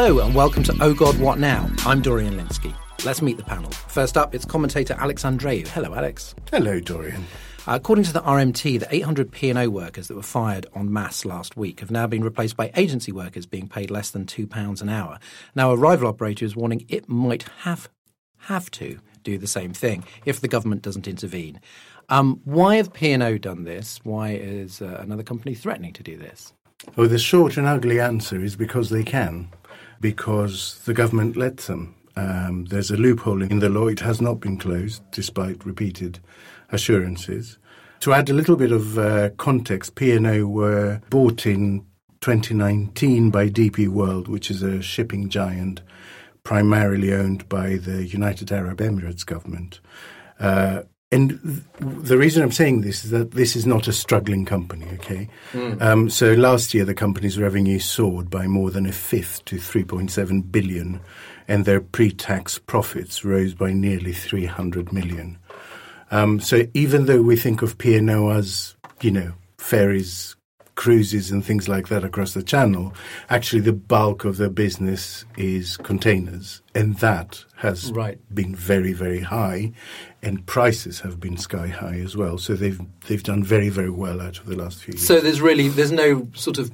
[0.00, 1.68] Hello and welcome to Oh God What Now?
[1.84, 2.72] I'm Dorian Lynskey.
[3.04, 3.72] Let's meet the panel.
[3.72, 5.66] First up, it's commentator Alex Andreou.
[5.66, 6.36] Hello, Alex.
[6.52, 7.26] Hello, Dorian.
[7.66, 11.56] Uh, according to the RMT, the 800 P&O workers that were fired en masse last
[11.56, 15.18] week have now been replaced by agency workers being paid less than £2 an hour.
[15.56, 17.88] Now, a rival operator is warning it might have
[18.42, 21.60] have to do the same thing if the government doesn't intervene.
[22.08, 23.98] Um, why have P&O done this?
[24.04, 26.52] Why is uh, another company threatening to do this?
[26.94, 29.48] Well, the short and ugly answer is because they can,
[30.00, 31.94] because the government lets them.
[32.16, 33.86] Um, there's a loophole in the law.
[33.86, 36.18] It has not been closed, despite repeated
[36.70, 37.58] assurances.
[38.00, 41.84] To add a little bit of uh, context, P&O were bought in
[42.20, 45.82] 2019 by DP World, which is a shipping giant
[46.42, 49.80] primarily owned by the United Arab Emirates government.
[50.40, 54.44] Uh, and th- the reason I'm saying this is that this is not a struggling
[54.44, 55.28] company, okay?
[55.52, 55.80] Mm.
[55.80, 60.52] Um, so last year, the company's revenue soared by more than a fifth to 3.7
[60.52, 61.00] billion,
[61.46, 65.38] and their pre tax profits rose by nearly 300 million.
[66.10, 70.36] Um, so even though we think of P&O as, you know, ferries,
[70.78, 72.94] cruises and things like that across the channel,
[73.30, 76.62] actually the bulk of their business is containers.
[76.72, 78.18] And that has right.
[78.32, 79.72] been very, very high.
[80.20, 82.38] And prices have been sky high as well.
[82.38, 85.06] So they've they've done very, very well out of the last few years.
[85.06, 86.72] So there's really there's no sort of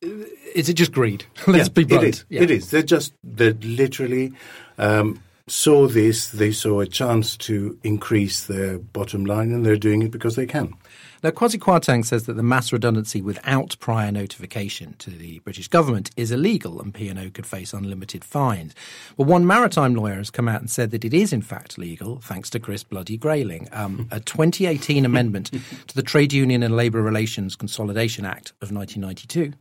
[0.00, 1.24] is it just greed?
[1.46, 2.04] Let's yeah, be blunt.
[2.04, 2.24] It is.
[2.28, 2.42] Yeah.
[2.42, 2.70] It is.
[2.70, 4.32] They're just they're literally
[4.78, 10.02] um, saw this, they saw a chance to increase their bottom line, and they're doing
[10.02, 10.74] it because they can.
[11.22, 16.10] Now, Kwasi Kwarteng says that the mass redundancy without prior notification to the British government
[16.16, 18.74] is illegal and P&O could face unlimited fines.
[19.16, 22.20] But one maritime lawyer has come out and said that it is in fact legal,
[22.20, 23.68] thanks to Chris Bloody Grayling.
[23.72, 25.50] Um, a 2018 amendment
[25.86, 29.54] to the Trade Union and Labour Relations Consolidation Act of 1992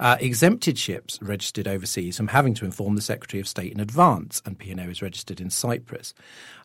[0.00, 4.40] uh, exempted ships registered overseas from having to inform the Secretary of State in advance,
[4.44, 6.14] and P&O is registered in Cyprus.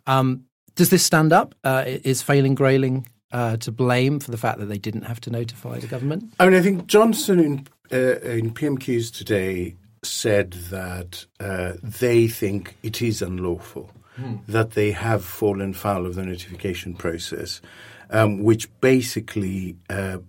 [0.06, 0.45] Um,
[0.75, 1.56] does this stand up?
[1.63, 5.29] Uh, is failing Grayling uh, to blame for the fact that they didn't have to
[5.31, 6.33] notify the government?
[6.39, 12.75] I mean, I think Johnson in, uh, in PMQs today said that uh, they think
[12.83, 14.35] it is unlawful, hmm.
[14.47, 17.59] that they have fallen foul of the notification process,
[18.11, 20.19] um, which basically uh,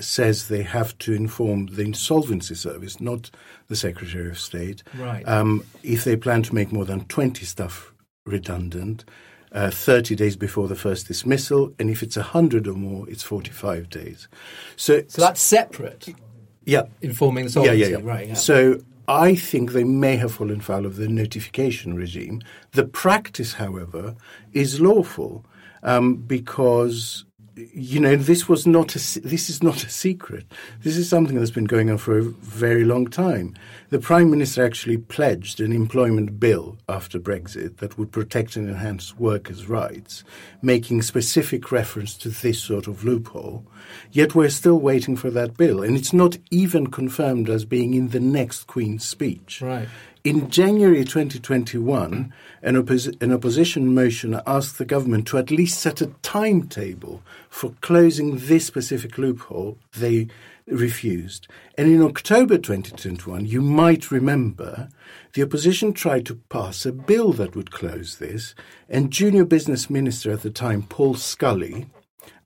[0.00, 3.30] says they have to inform the insolvency service, not
[3.68, 5.26] the Secretary of State, right.
[5.26, 7.92] um, if they plan to make more than 20 staff
[8.24, 9.04] redundant.
[9.52, 13.90] Uh, 30 days before the first dismissal, and if it's 100 or more, it's 45
[13.90, 14.26] days.
[14.76, 16.08] So, so that's separate.
[16.64, 17.78] Yeah, informing the solvency.
[17.78, 18.02] Yeah, yeah, yeah.
[18.02, 18.28] Right.
[18.28, 18.34] Yeah.
[18.34, 22.40] So I think they may have fallen foul of the notification regime.
[22.72, 24.14] The practice, however,
[24.54, 25.44] is lawful
[25.82, 30.46] um, because you know, this was not a, this is not a secret.
[30.82, 33.54] This is something that's been going on for a very long time.
[33.92, 39.18] The Prime Minister actually pledged an employment bill after Brexit that would protect and enhance
[39.18, 40.24] workers' rights,
[40.62, 43.66] making specific reference to this sort of loophole.
[44.10, 48.08] Yet we're still waiting for that bill, and it's not even confirmed as being in
[48.08, 49.60] the next Queen's speech.
[49.60, 49.88] Right.
[50.24, 52.32] In January 2021,
[52.62, 57.74] an, oppos- an, opposition motion asked the government to at least set a timetable for
[57.82, 59.76] closing this specific loophole.
[59.98, 60.28] They
[60.74, 61.48] refused.
[61.76, 64.88] And in October 2021, you might remember,
[65.34, 68.54] the opposition tried to pass a bill that would close this,
[68.88, 71.86] and junior business minister at the time, Paul Scully,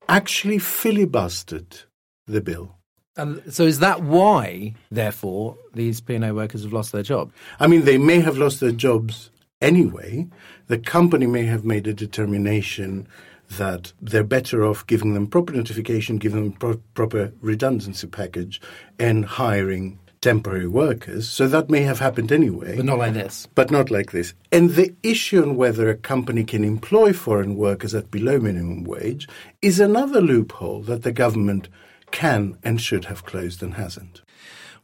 [0.09, 1.85] actually filibustered
[2.27, 2.77] the bill.
[3.17, 7.33] And so is that why, therefore, these P&O workers have lost their job?
[7.59, 10.29] I mean, they may have lost their jobs anyway.
[10.67, 13.09] The company may have made a determination
[13.51, 18.61] that they're better off giving them proper notification, giving them pro- proper redundancy package,
[18.99, 21.29] and hiring temporary workers.
[21.29, 22.77] So that may have happened anyway.
[22.77, 23.47] But not like this.
[23.55, 24.35] But not like this.
[24.51, 29.29] And the issue on whether a company can employ foreign workers at below minimum wage
[29.63, 31.69] is another loophole that the government–
[32.11, 34.23] can and should have closed and hasn't.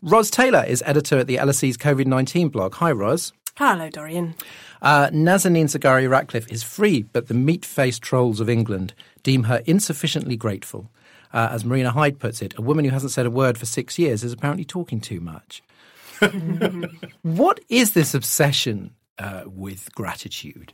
[0.03, 2.75] Ros Taylor is editor at the LSE's COVID 19 blog.
[2.75, 3.33] Hi, Ros.
[3.57, 4.35] Hello, Dorian.
[4.81, 9.63] Uh, Nazanin Zaghari Ratcliffe is free, but the meat faced trolls of England deem her
[9.67, 10.91] insufficiently grateful.
[11.35, 13.99] Uh, as Marina Hyde puts it, a woman who hasn't said a word for six
[13.99, 15.63] years is apparently talking too much.
[17.23, 20.73] what is this obsession uh, with gratitude?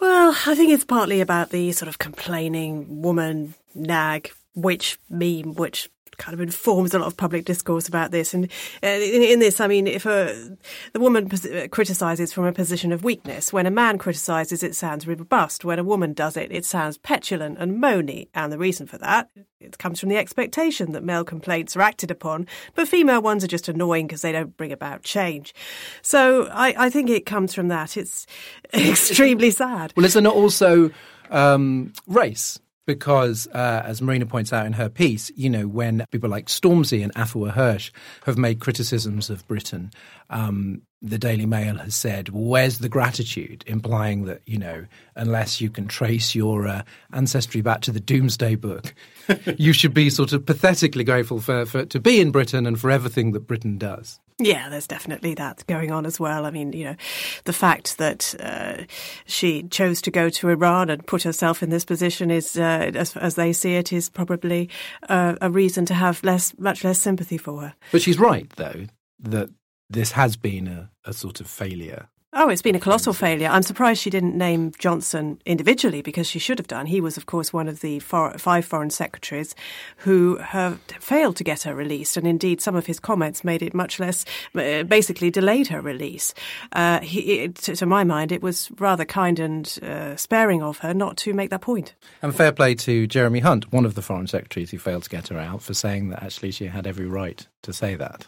[0.00, 5.88] Well, I think it's partly about the sort of complaining woman nag which meme, which
[6.18, 8.34] kind of informs a lot of public discourse about this.
[8.34, 8.46] And
[8.82, 10.56] uh, in, in, this, I mean, if a,
[10.92, 15.06] the woman uh, criticises from a position of weakness, when a man criticises, it sounds
[15.06, 15.64] robust.
[15.64, 18.28] When a woman does it, it sounds petulant and moany.
[18.34, 19.30] And the reason for that,
[19.60, 23.48] it comes from the expectation that male complaints are acted upon, but female ones are
[23.48, 25.54] just annoying because they don't bring about change.
[26.02, 27.96] So I, I think it comes from that.
[27.96, 28.26] It's
[28.74, 29.92] extremely sad.
[29.96, 30.90] Well, is there not also
[31.30, 32.58] um, race?
[32.86, 37.02] Because, uh, as Marina points out in her piece, you know, when people like Stormzy
[37.02, 37.90] and Afua Hirsch
[38.24, 39.90] have made criticisms of Britain,
[40.30, 43.64] um, the Daily Mail has said, well, where's the gratitude?
[43.66, 48.54] Implying that, you know, unless you can trace your uh, ancestry back to the Domesday
[48.54, 48.94] Book,
[49.56, 52.90] you should be sort of pathetically grateful for, for to be in Britain and for
[52.90, 54.20] everything that Britain does.
[54.38, 56.44] Yeah, there's definitely that going on as well.
[56.44, 56.96] I mean, you know,
[57.44, 58.84] the fact that uh,
[59.24, 63.16] she chose to go to Iran and put herself in this position is, uh, as,
[63.16, 64.68] as, they see it, is probably
[65.08, 67.74] uh, a reason to have less, much less sympathy for her.
[67.92, 68.86] But she's right, though,
[69.20, 69.48] that
[69.88, 73.48] this has been a, a sort of failure Oh, it's been a colossal failure.
[73.48, 76.84] I'm surprised she didn't name Johnson individually because she should have done.
[76.84, 79.54] He was, of course, one of the four, five foreign secretaries
[79.96, 82.18] who have failed to get her released.
[82.18, 86.34] And indeed, some of his comments made it much less, uh, basically delayed her release.
[86.72, 91.16] Uh, he, to, my mind, it was rather kind and uh, sparing of her not
[91.16, 91.94] to make that point.
[92.20, 95.28] And fair play to Jeremy Hunt, one of the foreign secretaries who failed to get
[95.28, 98.26] her out, for saying that actually she had every right to say that.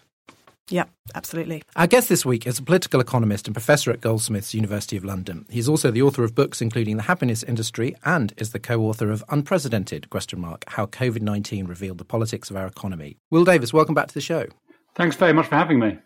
[0.70, 0.84] Yeah,
[1.14, 1.62] absolutely.
[1.76, 5.46] Our guest this week is a political economist and professor at Goldsmiths University of London.
[5.48, 9.24] He's also the author of books including The Happiness Industry and is the co-author of
[9.30, 13.16] Unprecedented question mark How COVID-19 Revealed the Politics of Our Economy.
[13.30, 14.46] Will Davies, welcome back to the show.
[14.94, 15.98] Thanks very much for having me.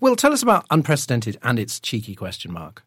[0.00, 2.84] Will, tell us about Unprecedented and its cheeky question mark.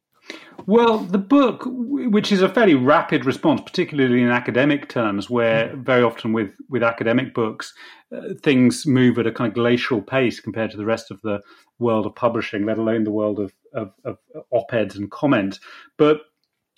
[0.67, 6.01] Well, the book, which is a fairly rapid response, particularly in academic terms, where very
[6.01, 7.73] often with, with academic books,
[8.15, 11.41] uh, things move at a kind of glacial pace compared to the rest of the
[11.77, 14.17] world of publishing, let alone the world of, of, of
[14.51, 15.59] op eds and comment.
[15.97, 16.21] But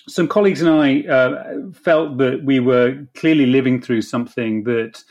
[0.10, 5.04] some colleagues and I uh, felt that we were clearly living through something that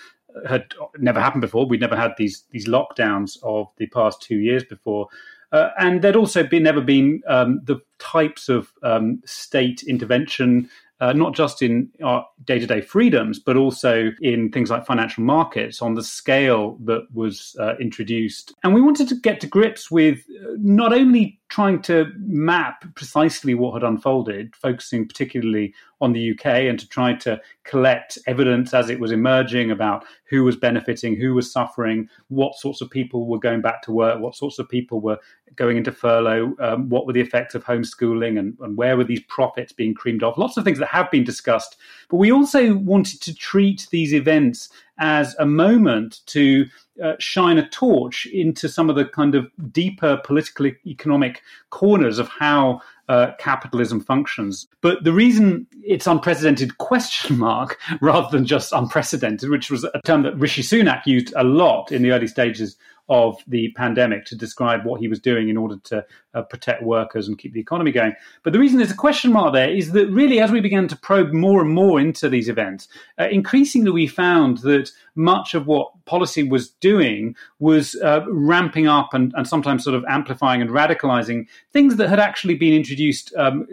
[0.47, 0.67] had
[0.99, 1.67] never happened before.
[1.67, 5.09] We'd never had these these lockdowns of the past two years before,
[5.53, 10.69] uh, and there'd also been never been um, the types of um, state intervention
[11.01, 15.23] uh, not just in our day to day freedoms, but also in things like financial
[15.23, 18.55] markets on the scale that was uh, introduced.
[18.63, 23.55] And we wanted to get to grips with uh, not only trying to map precisely
[23.55, 28.91] what had unfolded, focusing particularly on the UK and to try to collect evidence as
[28.91, 33.39] it was emerging about who was benefiting, who was suffering, what sorts of people were
[33.39, 35.19] going back to work, what sorts of people were
[35.55, 39.23] going into furlough, um, what were the effects of homeschooling, and, and where were these
[39.29, 40.37] profits being creamed off.
[40.37, 41.77] Lots of things that have been discussed.
[42.09, 44.69] But we also wanted to treat these events
[44.99, 46.67] as a moment to
[47.03, 52.29] uh, shine a torch into some of the kind of deeper political economic corners of
[52.29, 54.67] how uh, capitalism functions.
[54.81, 60.23] But the reason it's unprecedented question mark rather than just unprecedented, which was a term
[60.23, 62.77] that Rishi Sunak used a lot in the early stages
[63.09, 66.05] of the pandemic to describe what he was doing in order to
[66.37, 68.15] uh, protect workers and keep the economy going.
[68.43, 70.97] But the reason there's a question mark there is that really, as we began to
[70.97, 72.89] probe more and more into these events,
[73.19, 79.15] uh, increasingly we found that much of what policy was doing was uh, ramping up
[79.15, 83.67] and, and, sometimes sort of amplifying and radicalizing things that had actually been introduced um,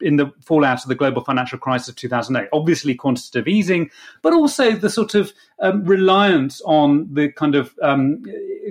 [0.00, 2.48] in the fallout of the global financial crisis of 2008.
[2.52, 3.88] Obviously, quantitative easing,
[4.22, 8.24] but also the sort of um, reliance on the kind of um,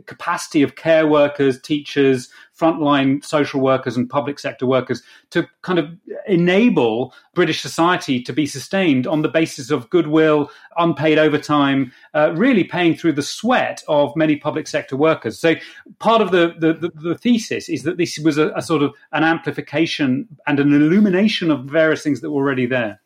[0.05, 2.29] capacity of care workers, teachers,
[2.59, 5.89] frontline social workers, and public sector workers to kind of
[6.27, 12.63] enable British society to be sustained on the basis of goodwill, unpaid overtime, uh, really
[12.63, 15.39] paying through the sweat of many public sector workers.
[15.39, 15.55] So
[15.99, 18.93] part of the, the, the, the thesis is that this was a, a sort of
[19.11, 23.01] an amplification and an illumination of various things that were already there.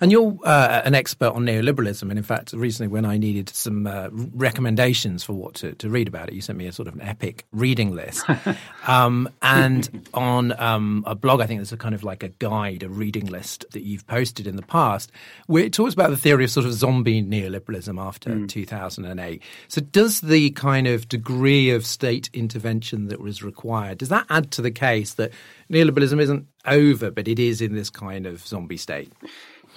[0.00, 2.02] And you're uh, an expert on neoliberalism.
[2.02, 6.06] And in fact, recently when I needed some uh, recommendations for what to, to, read
[6.06, 8.24] about it, you sent me a sort of an epic reading list.
[8.86, 12.82] um, and on um, a blog, I think there's a kind of like a guide,
[12.84, 15.10] a reading list that you've posted in the past,
[15.46, 18.48] where it talks about the theory of sort of zombie neoliberalism after mm.
[18.48, 19.42] 2008.
[19.66, 24.52] So does the kind of degree of state intervention that was required, does that add
[24.52, 25.32] to the case that
[25.70, 29.12] neoliberalism isn't over, but it is in this kind of zombie state.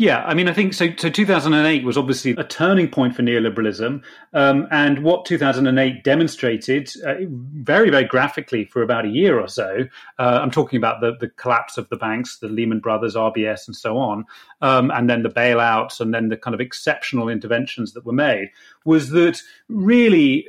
[0.01, 0.87] Yeah, I mean, I think so.
[0.97, 4.01] So 2008 was obviously a turning point for neoliberalism,
[4.33, 9.87] um, and what 2008 demonstrated uh, very, very graphically for about a year or so.
[10.17, 13.75] Uh, I'm talking about the the collapse of the banks, the Lehman Brothers, RBS, and
[13.75, 14.25] so on,
[14.61, 18.49] um, and then the bailouts, and then the kind of exceptional interventions that were made.
[18.85, 19.39] Was that
[19.69, 20.47] really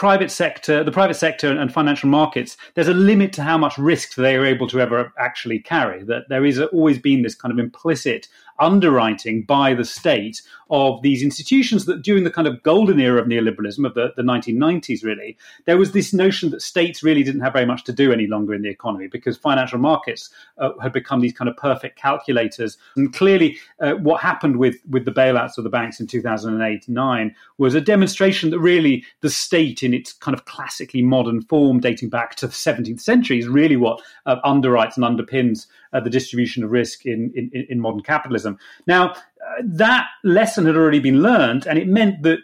[0.00, 4.14] private sector, the private sector and financial markets, there's a limit to how much risk
[4.14, 6.02] they are able to ever actually carry.
[6.02, 8.26] That there is always been this kind of implicit
[8.60, 13.26] underwriting by the state of these institutions that during the kind of golden era of
[13.26, 15.36] neoliberalism of the, the 1990s, really,
[15.66, 18.54] there was this notion that states really didn't have very much to do any longer
[18.54, 22.78] in the economy because financial markets uh, had become these kind of perfect calculators.
[22.94, 27.34] And clearly, uh, what happened with, with the bailouts of the banks in 2008 9
[27.58, 32.10] was a demonstration that really the state, in its kind of classically modern form, dating
[32.10, 36.62] back to the 17th century, is really what uh, underwrites and underpins uh, the distribution
[36.64, 38.58] of risk in, in, in modern capitalism.
[38.86, 42.38] Now, uh, that lesson had already been learned, and it meant that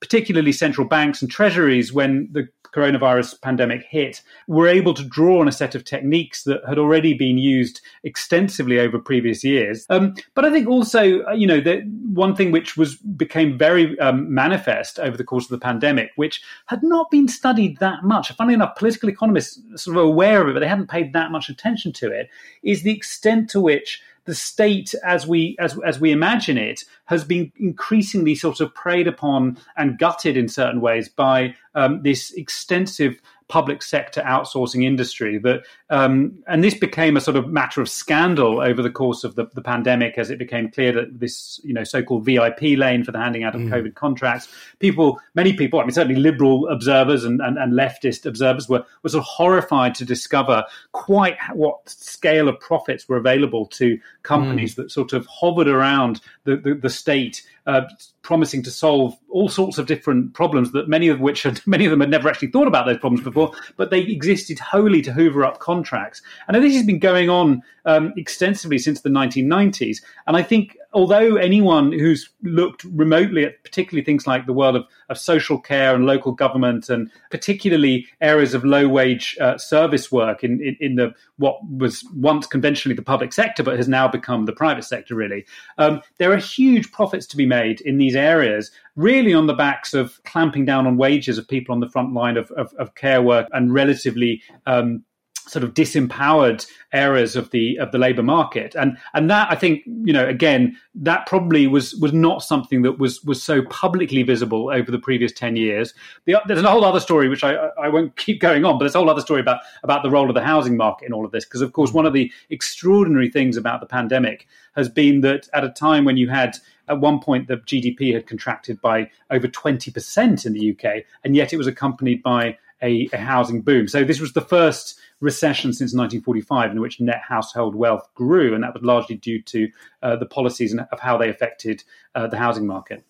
[0.00, 5.48] particularly central banks and treasuries, when the coronavirus pandemic hit, were able to draw on
[5.48, 9.86] a set of techniques that had already been used extensively over previous years.
[9.88, 11.80] Um, but I think also, uh, you know, the
[12.12, 16.42] one thing which was became very um, manifest over the course of the pandemic, which
[16.66, 18.30] had not been studied that much.
[18.32, 21.48] Funnily enough, political economists sort of aware of it, but they hadn't paid that much
[21.48, 22.28] attention to it.
[22.62, 27.24] Is the extent to which the state as we as as we imagine it has
[27.24, 33.22] been increasingly sort of preyed upon and gutted in certain ways by um, this extensive
[33.48, 38.60] public sector outsourcing industry that um, and this became a sort of matter of scandal
[38.60, 41.82] over the course of the, the, pandemic as it became clear that this you know
[41.82, 43.70] so-called vip lane for the handing out of mm.
[43.70, 48.68] covid contracts people many people i mean certainly liberal observers and, and, and, leftist observers
[48.68, 50.62] were, were sort of horrified to discover
[50.92, 54.76] quite what scale of profits were available to companies mm.
[54.76, 57.82] that sort of hovered around the, the, the state uh,
[58.22, 61.90] promising to solve all sorts of different problems that many of which had, many of
[61.90, 65.44] them had never actually thought about those problems before, but they existed wholly to hoover
[65.44, 66.22] up contracts.
[66.48, 70.02] And this has been going on um, extensively since the 1990s.
[70.26, 74.84] And I think although anyone who's looked remotely at particularly things like the world of,
[75.10, 80.42] of social care and local government and particularly areas of low wage uh, service work
[80.42, 84.46] in, in, in, the what was once conventionally the public sector but has now become
[84.46, 85.44] the private sector really
[85.76, 89.94] um, there are huge profits to be made in these areas really on the backs
[89.94, 93.22] of clamping down on wages of people on the front line of, of, of care
[93.22, 95.04] work and relatively um,
[95.48, 98.74] sort of disempowered areas of the of the labor market.
[98.74, 102.98] And and that i think you know again that probably was was not something that
[102.98, 105.94] was was so publicly visible over the previous 10 years.
[106.24, 108.94] The, there's a whole other story which i i won't keep going on but there's
[108.94, 111.32] a whole other story about about the role of the housing market in all of
[111.32, 111.94] this because of course mm.
[111.94, 116.16] one of the extraordinary things about the pandemic has been that at a time when
[116.16, 116.56] you had
[116.88, 121.52] at one point the GDP had contracted by over 20% in the UK, and yet
[121.52, 123.88] it was accompanied by a, a, housing boom.
[123.88, 128.62] So this was the first recession since 1945 in which net household wealth grew, and
[128.62, 129.68] that was largely due to
[130.02, 131.82] uh, the policies and of how they affected
[132.14, 133.04] uh, the housing market.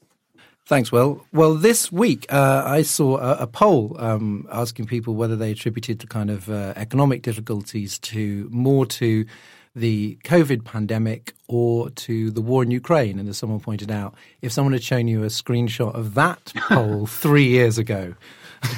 [0.68, 1.24] Thanks, Will.
[1.32, 6.00] Well, this week uh, I saw a, a poll um, asking people whether they attributed
[6.00, 9.24] the kind of uh, economic difficulties to more to
[9.74, 13.18] the COVID pandemic or to the war in Ukraine.
[13.18, 17.06] And as someone pointed out, if someone had shown you a screenshot of that poll
[17.06, 18.14] three years ago,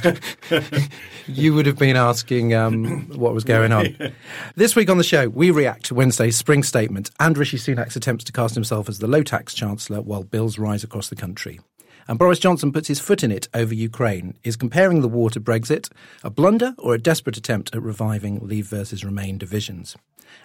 [1.26, 3.96] you would have been asking um, what was going on.
[4.56, 8.24] This week on the show, we react to Wednesday's spring statement and Rishi Sunak's attempts
[8.24, 11.60] to cast himself as the low tax chancellor while bills rise across the country.
[12.08, 14.36] And Boris Johnson puts his foot in it over Ukraine.
[14.42, 15.90] Is comparing the war to Brexit
[16.24, 19.96] a blunder or a desperate attempt at reviving Leave versus Remain divisions?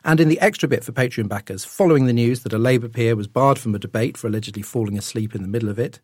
[0.03, 3.15] And in the extra bit for Patreon backers, following the news that a Labour peer
[3.15, 5.99] was barred from a debate for allegedly falling asleep in the middle of it,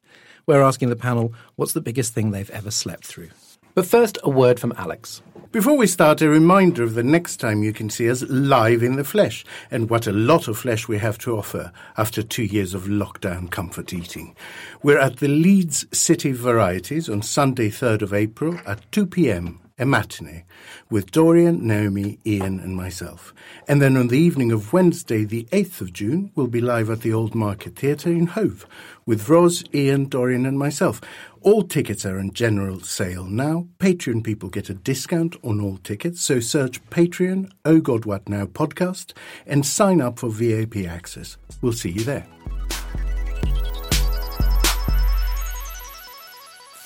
[0.46, 3.30] we're asking the panel what's the biggest thing they've ever slept through.
[3.74, 5.22] But first, a word from Alex.
[5.52, 8.96] Before we start, a reminder of the next time you can see us live in
[8.96, 12.74] the flesh and what a lot of flesh we have to offer after two years
[12.74, 14.36] of lockdown comfort eating.
[14.84, 19.86] We're at the Leeds City Varieties on Sunday, 3rd of April at 2 p.m a
[19.86, 20.46] matinee
[20.90, 23.34] with Dorian, Naomi, Ian, and myself.
[23.68, 27.02] And then on the evening of Wednesday, the 8th of June, we'll be live at
[27.02, 28.68] the Old Market Theatre in Hove
[29.06, 31.02] with Ros, Ian, Dorian, and myself.
[31.42, 33.68] All tickets are on general sale now.
[33.80, 38.46] Patreon people get a discount on all tickets, so search Patreon, Oh God What Now
[38.46, 39.14] podcast,
[39.48, 41.38] and sign up for VAP access.
[41.62, 42.28] We'll see you there.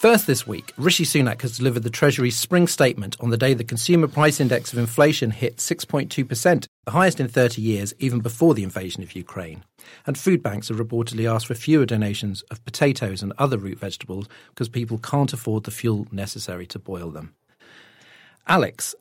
[0.06, 3.64] First this week, Rishi Sunak has delivered the Treasury's spring statement on the day the
[3.64, 8.62] consumer price index of inflation hit 6.2%, the highest in 30 years, even before the
[8.62, 9.64] invasion of Ukraine.
[10.06, 14.28] And food banks have reportedly asked for fewer donations of potatoes and other root vegetables
[14.50, 17.34] because people can't afford the fuel necessary to boil them.
[18.48, 18.94] Alex,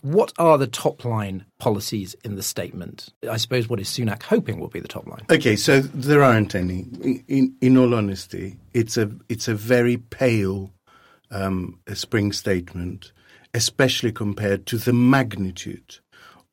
[0.00, 3.08] what are the top line policies in the statement?
[3.28, 5.24] I suppose what is Sunak hoping will be the top line?
[5.30, 6.86] Okay, so there aren't any.
[7.28, 10.72] In, in all honesty, it's a it's a very pale
[11.30, 13.12] um, spring statement,
[13.54, 15.98] especially compared to the magnitude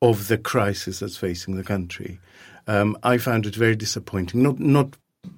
[0.02, 2.18] of the crisis that's facing the country.
[2.66, 4.42] Um, I found it very disappointing.
[4.42, 4.96] Not not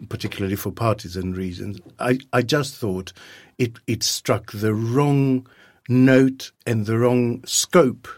[0.09, 1.81] particularly for partisan reasons.
[1.99, 3.13] I, I just thought
[3.59, 5.47] it it struck the wrong
[5.89, 8.09] note and the wrong scope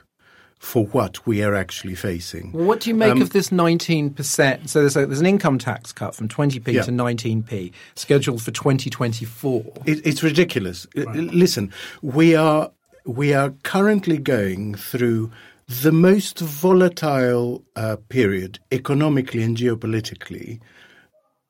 [0.59, 2.51] for what we are actually facing.
[2.53, 4.69] What do you make um, of this 19%?
[4.69, 6.83] So there's, a, there's, an income tax cut from 20p yeah.
[6.83, 9.65] to 19p scheduled for 2024.
[9.87, 10.87] It, it's ridiculous.
[10.97, 11.17] Right.
[11.17, 11.73] Listen,
[12.03, 12.73] we are
[13.07, 15.31] we are currently going through
[15.69, 20.61] the most volatile uh, period economically and geopolitically,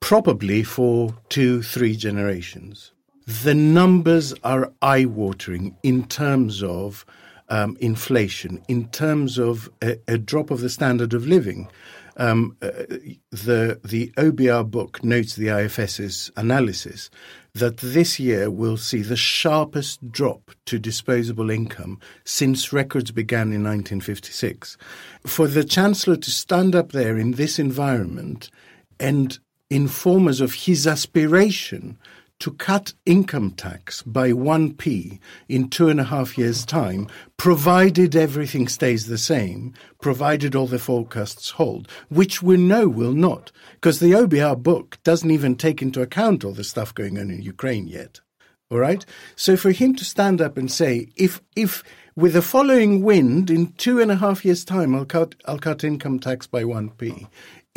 [0.00, 2.92] probably for two, three generations.
[3.28, 7.04] The numbers are eye watering in terms of
[7.50, 11.68] um, inflation, in terms of a, a, drop of the standard of living.
[12.16, 12.70] Um, uh,
[13.30, 17.10] the the OBR book notes the IFS's analysis
[17.52, 23.62] that this year will see the sharpest drop to disposable income since records began in
[23.62, 24.78] 1956.
[25.26, 28.48] For the Chancellor to stand up there in this environment
[28.98, 31.98] and inform us of his aspiration
[32.40, 35.18] to cut income tax by 1p
[35.48, 40.78] in two and a half years' time, provided everything stays the same, provided all the
[40.78, 46.02] forecasts hold, which we know will not, because the OBR book doesn't even take into
[46.02, 48.20] account all the stuff going on in Ukraine yet.
[48.70, 49.04] All right?
[49.34, 51.82] So for him to stand up and say, if, if
[52.18, 55.84] with the following wind, in two and a half years' time, I'll cut, I'll cut
[55.84, 57.28] income tax by 1p,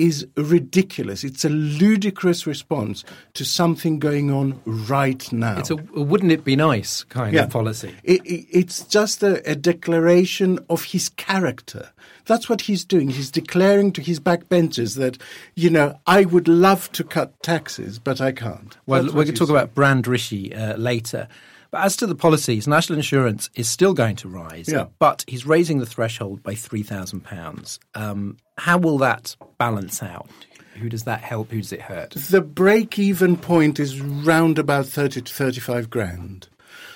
[0.02, 1.24] is ridiculous.
[1.24, 3.04] It's a ludicrous response
[3.36, 5.60] to something going on right now.
[5.60, 7.44] It's a wouldn't it be nice kind yeah.
[7.44, 7.96] of policy.
[8.04, 11.92] It, it, it's just a, a, declaration of his character.
[12.26, 13.10] That's what he's doing.
[13.10, 15.20] He's declaring to his backbenchers that,
[15.56, 18.76] you know, I would love to cut taxes, but I can't.
[18.88, 19.58] Well, we're going to talk saying.
[19.58, 21.28] about Brand Rishi uh, later.
[21.72, 24.88] But as to the policies, national insurance is still going to rise, yeah.
[25.00, 27.80] but he's raising the threshold by £3,000.
[27.96, 30.30] Um, how will that balance out?
[30.76, 31.52] Who does that help?
[31.52, 32.12] Who does it hurt?
[32.12, 36.50] The break even point is round about 30 to 35 grand.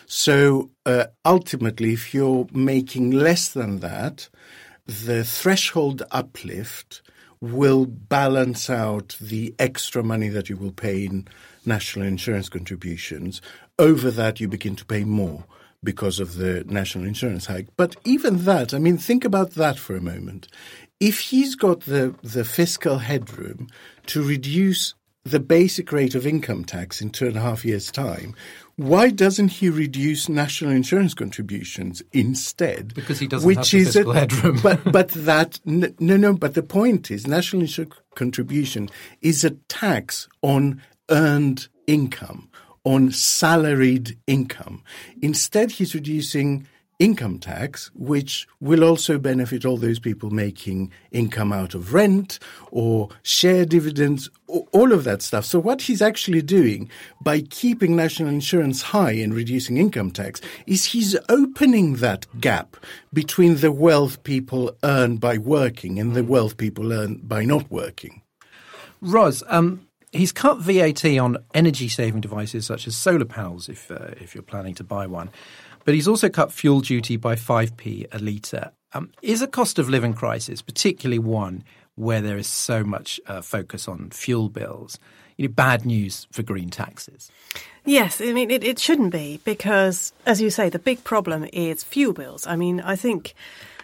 [0.08, 4.30] So uh, ultimately, if you're making less than that,
[4.86, 7.02] the threshold uplift
[7.42, 11.28] will balance out the extra money that you will pay in
[11.66, 13.42] national insurance contributions.
[13.78, 15.46] Over that, you begin to pay more
[15.84, 17.68] because of the national insurance hike.
[17.78, 20.48] But even that, I mean, think about that for a moment.
[21.00, 23.68] If he's got the, the fiscal headroom
[24.08, 28.36] to reduce the basic rate of income tax in two and a half years' time,
[28.78, 32.94] why doesn't he reduce national insurance contributions instead?
[32.94, 34.60] Because he doesn't which have the fiscal a, headroom.
[34.62, 36.34] but but that no no.
[36.34, 38.90] But the point is, national insurance contribution
[39.22, 42.50] is a tax on earned income,
[42.86, 44.82] on salaried income.
[45.22, 46.66] Instead, he's reducing
[47.00, 52.40] income tax, which will also benefit all those people making income out of rent
[52.72, 55.46] or share dividends, all of that stuff.
[55.46, 56.90] So, what he's actually doing
[57.22, 62.78] by keeping national insurance high and reducing income tax is he's opening that gap
[63.14, 68.22] between the wealth people earn by working and the wealth people earn by not working.
[69.02, 69.85] Ros, um,
[70.16, 74.42] he's cut VAT on energy saving devices such as solar panels if uh, if you're
[74.42, 75.30] planning to buy one.
[75.84, 78.72] But he's also cut fuel duty by 5p a litre.
[78.94, 81.64] Um, is a cost of living crisis, particularly one
[81.96, 84.98] where there is so much uh, focus on fuel bills,
[85.38, 87.32] you know, bad news for green taxes?
[87.86, 91.84] Yes, I mean, it, it shouldn't be because, as you say, the big problem is
[91.84, 92.48] fuel bills.
[92.48, 93.36] I mean, I think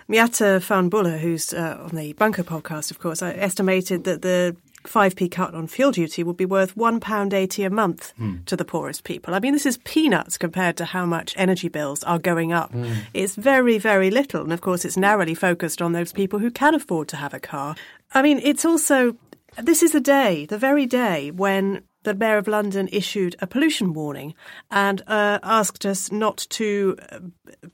[0.10, 5.54] Miatta Fahnbulleh, who's uh, on the Bunker podcast, of course, estimated that the 5p cut
[5.54, 8.44] on fuel duty would be worth £1.80 a month mm.
[8.46, 9.34] to the poorest people.
[9.34, 12.74] I mean, this is peanuts compared to how much energy bills are going up.
[12.74, 12.96] Mm.
[13.14, 14.42] It's very, very little.
[14.42, 17.40] And of course, it's narrowly focused on those people who can afford to have a
[17.40, 17.76] car.
[18.14, 19.16] I mean, it's also,
[19.58, 23.94] this is the day, the very day when the Mayor of London issued a pollution
[23.94, 24.34] warning
[24.72, 27.20] and uh, asked us not to uh,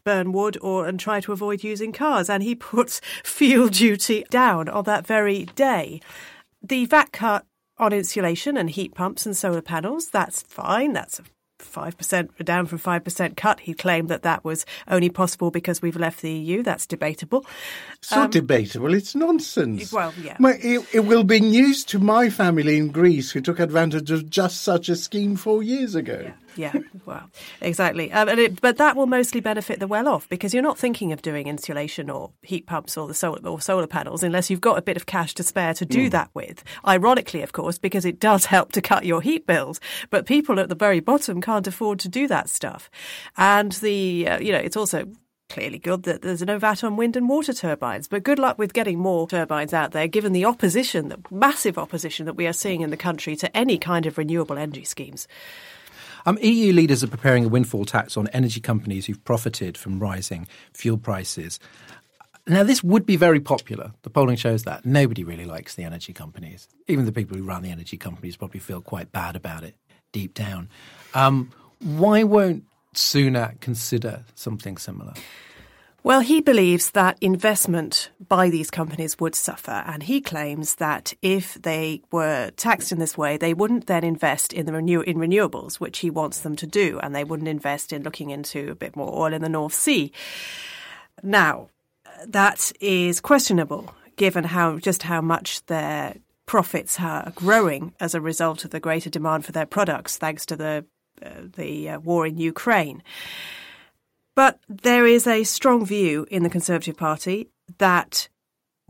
[0.03, 2.29] burn wood or and try to avoid using cars.
[2.29, 6.01] And he puts fuel duty down on that very day.
[6.61, 7.45] The VAT cut
[7.77, 10.93] on insulation and heat pumps and solar panels, that's fine.
[10.93, 11.23] That's a
[11.59, 13.59] 5% down from 5% cut.
[13.59, 16.63] He claimed that that was only possible because we've left the EU.
[16.63, 17.45] That's debatable.
[18.01, 18.93] So um, debatable.
[18.93, 19.91] It's nonsense.
[19.91, 20.37] Well, yeah.
[20.39, 24.29] My, it, it, will be news to my family in Greece who took advantage of
[24.29, 26.21] just such a scheme four years ago.
[26.23, 26.33] Yeah.
[26.57, 26.73] Yeah,
[27.05, 27.29] well,
[27.61, 28.11] exactly.
[28.11, 31.21] Um, it, but that will mostly benefit the well off because you're not thinking of
[31.21, 34.81] doing insulation or heat pumps or the solar or solar panels unless you've got a
[34.81, 36.11] bit of cash to spare to do mm.
[36.11, 36.63] that with.
[36.85, 39.79] Ironically, of course, because it does help to cut your heat bills.
[40.09, 42.89] But people at the very bottom can't afford to do that stuff.
[43.37, 45.07] And the, uh, you know, it's also
[45.49, 48.07] clearly good that there's no VAT on wind and water turbines.
[48.07, 52.25] But good luck with getting more turbines out there, given the opposition, the massive opposition
[52.25, 55.27] that we are seeing in the country to any kind of renewable energy schemes.
[56.27, 60.45] Um, EU leaders are preparing a windfall tax on energy companies who've profited from rising
[60.73, 61.57] fuel prices.
[62.45, 63.93] Now, this would be very popular.
[64.01, 64.85] The polling shows that.
[64.85, 66.67] Nobody really likes the energy companies.
[66.89, 69.75] Even the people who run the energy companies probably feel quite bad about it
[70.11, 70.67] deep down.
[71.13, 75.13] Um, why won't Sunak consider something similar?
[76.03, 81.55] Well, he believes that investment by these companies would suffer, and he claims that if
[81.55, 85.75] they were taxed in this way, they wouldn't then invest in the renew- in renewables,
[85.75, 88.95] which he wants them to do, and they wouldn't invest in looking into a bit
[88.95, 90.11] more oil in the North Sea.
[91.23, 91.69] Now,
[92.25, 98.63] that is questionable, given how just how much their profits are growing as a result
[98.63, 100.85] of the greater demand for their products, thanks to the
[101.25, 103.01] uh, the uh, war in Ukraine.
[104.37, 108.29] But there is a strong view in the Conservative Party that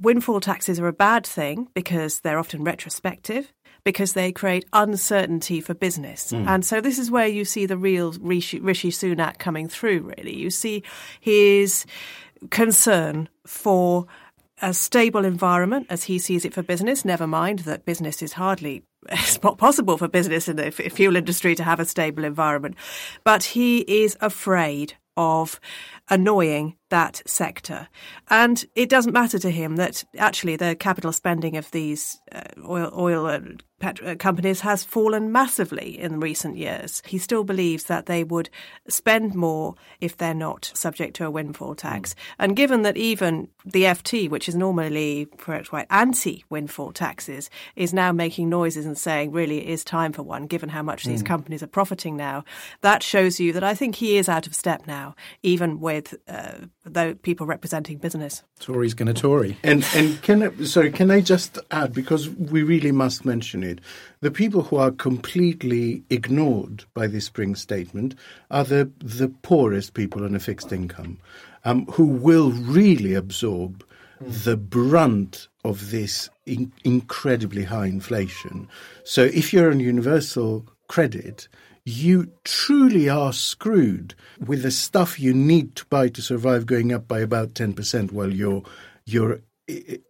[0.01, 3.53] windfall taxes are a bad thing because they're often retrospective,
[3.85, 6.33] because they create uncertainty for business.
[6.33, 6.47] Mm.
[6.47, 10.35] And so this is where you see the real Rishi, Rishi Sunak coming through, really.
[10.35, 10.83] You see
[11.21, 11.85] his
[12.49, 14.05] concern for
[14.61, 17.05] a stable environment as he sees it for business.
[17.05, 21.55] Never mind that business is hardly it's not possible for business in the fuel industry
[21.55, 22.75] to have a stable environment.
[23.23, 25.59] But he is afraid of
[26.09, 27.87] annoying that sector.
[28.29, 32.91] And it doesn't matter to him that actually the capital spending of these uh, oil,
[32.97, 33.39] oil uh,
[33.79, 37.01] pet- uh, companies has fallen massively in recent years.
[37.05, 38.49] He still believes that they would
[38.87, 42.13] spend more if they're not subject to a windfall tax.
[42.13, 42.17] Mm.
[42.39, 48.11] And given that even the FT, which is normally quite anti windfall taxes, is now
[48.11, 51.07] making noises and saying really it is time for one, given how much mm.
[51.07, 52.43] these companies are profiting now,
[52.81, 56.65] that shows you that I think he is out of step now, even with uh,
[56.87, 58.43] the people representing business.
[58.59, 59.57] Tory's going to Tory.
[59.63, 63.79] And and can I, sorry, can I just add because we really must mention it.
[64.21, 68.15] The people who are completely ignored by this spring statement
[68.49, 71.19] are the the poorest people on a fixed income,
[71.65, 73.83] um, who will really absorb
[74.19, 78.67] the brunt of this in- incredibly high inflation.
[79.03, 81.47] So if you're on universal credit,
[81.87, 84.13] you truly are screwed
[84.45, 88.33] with the stuff you need to buy to survive going up by about 10% while
[88.33, 88.63] your
[89.05, 89.39] your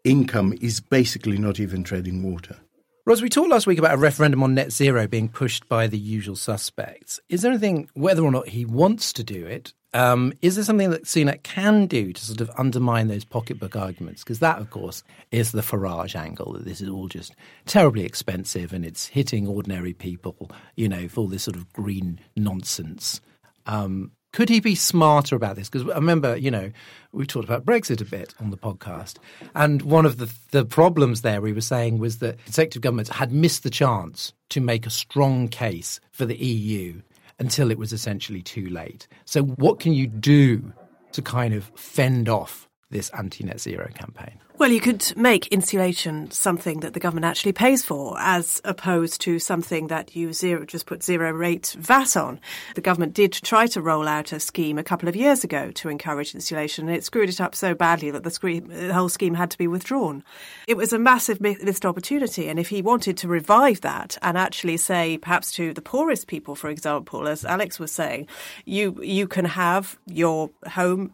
[0.04, 2.58] income is basically not even treading water.
[3.06, 6.00] Ros, we talked last week about a referendum on net zero being pushed by the
[6.00, 7.20] usual suspects.
[7.30, 10.90] Is there anything, whether or not he wants to do it, um, is there something
[10.92, 14.24] that Sunak can do to sort of undermine those pocketbook arguments?
[14.24, 17.34] Because that, of course, is the Farage angle that this is all just
[17.66, 22.20] terribly expensive and it's hitting ordinary people, you know, for all this sort of green
[22.36, 23.22] nonsense.
[23.66, 25.70] Um, could he be smarter about this?
[25.70, 26.72] Because I remember, you know,
[27.12, 29.18] we talked about Brexit a bit on the podcast,
[29.56, 33.32] and one of the the problems there we were saying was that Conservative governments had
[33.32, 37.02] missed the chance to make a strong case for the EU
[37.40, 39.08] until it was essentially too late.
[39.26, 40.74] So, what can you do
[41.12, 44.40] to kind of fend off this anti net zero campaign?
[44.58, 49.38] Well, you could make insulation something that the government actually pays for, as opposed to
[49.38, 52.40] something that you zero, just put zero rate VAT on.
[52.74, 55.90] The government did try to roll out a scheme a couple of years ago to
[55.90, 59.52] encourage insulation, and it screwed it up so badly that the, the whole scheme had
[59.52, 60.24] to be withdrawn.
[60.68, 64.78] It was a massive missed opportunity, and if he wanted to revive that and actually
[64.78, 68.28] say, perhaps to the poorest people, for example, as Alex was saying,
[68.66, 71.12] you you can have your home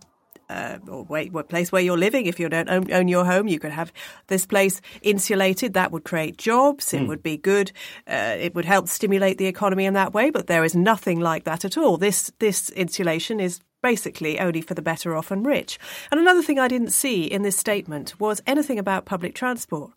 [0.50, 2.26] uh, or wait, what place where you're living.
[2.26, 3.94] If you don't own, own, your home, you could have
[4.28, 5.74] this place insulated.
[5.74, 6.94] That would create jobs.
[6.94, 7.08] It mm.
[7.08, 7.72] would be good.
[8.08, 10.30] Uh, it would help stimulate the economy in that way.
[10.30, 11.98] But there is nothing like that at all.
[11.98, 15.78] This this insulation is basically only for the better off and rich.
[16.10, 19.92] And another thing I didn't see in this statement was anything about public transport.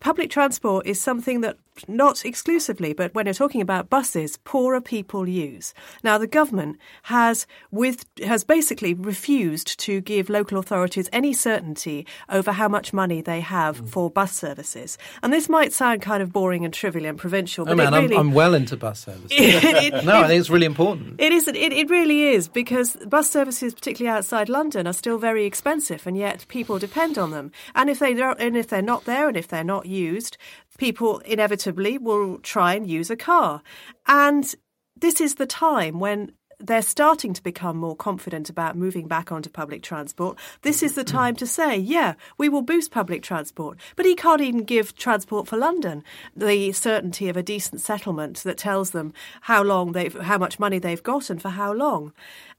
[0.00, 1.56] Public transport is something that
[1.88, 5.74] not exclusively, but when you're talking about buses, poorer people use.
[6.02, 12.52] Now, the government has with has basically refused to give local authorities any certainty over
[12.52, 13.88] how much money they have mm.
[13.88, 14.98] for bus services.
[15.22, 18.14] And this might sound kind of boring and trivial and provincial, but oh, man, really,
[18.16, 19.30] I'm, I'm, well into bus services.
[19.32, 21.20] it, it, no, I think it's really important.
[21.20, 21.48] It is.
[21.48, 26.16] It, it really is because bus services, particularly outside London, are still very expensive, and
[26.16, 27.52] yet people depend on them.
[27.74, 30.36] And if they don't, and if they're not there, and if they're not used,
[30.78, 33.62] people inevitably will try and use a car.
[34.06, 34.54] And
[34.96, 39.50] this is the time when they're starting to become more confident about moving back onto
[39.50, 40.38] public transport.
[40.62, 41.16] This is the mm-hmm.
[41.16, 43.78] time to say, yeah, we will boost public transport.
[43.96, 46.02] But he can't even give Transport for London
[46.36, 50.78] the certainty of a decent settlement that tells them how long they've, how much money
[50.78, 52.12] they've got and for how long.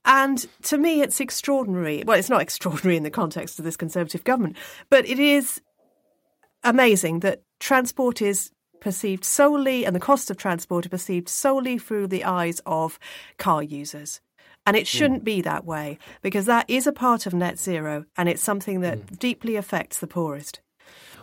[0.06, 2.04] And to me, it's extraordinary.
[2.06, 4.58] Well, it's not extraordinary in the context of this Conservative government,
[4.90, 5.62] but it is
[6.66, 8.52] amazing that transport is
[8.82, 13.00] perceived solely, and the cost of transport are perceived solely through the eyes of
[13.38, 14.20] car users.
[14.68, 15.26] And it shouldn't mm.
[15.26, 18.98] be that way because that is a part of net zero and it's something that
[18.98, 19.20] mm.
[19.20, 20.60] deeply affects the poorest.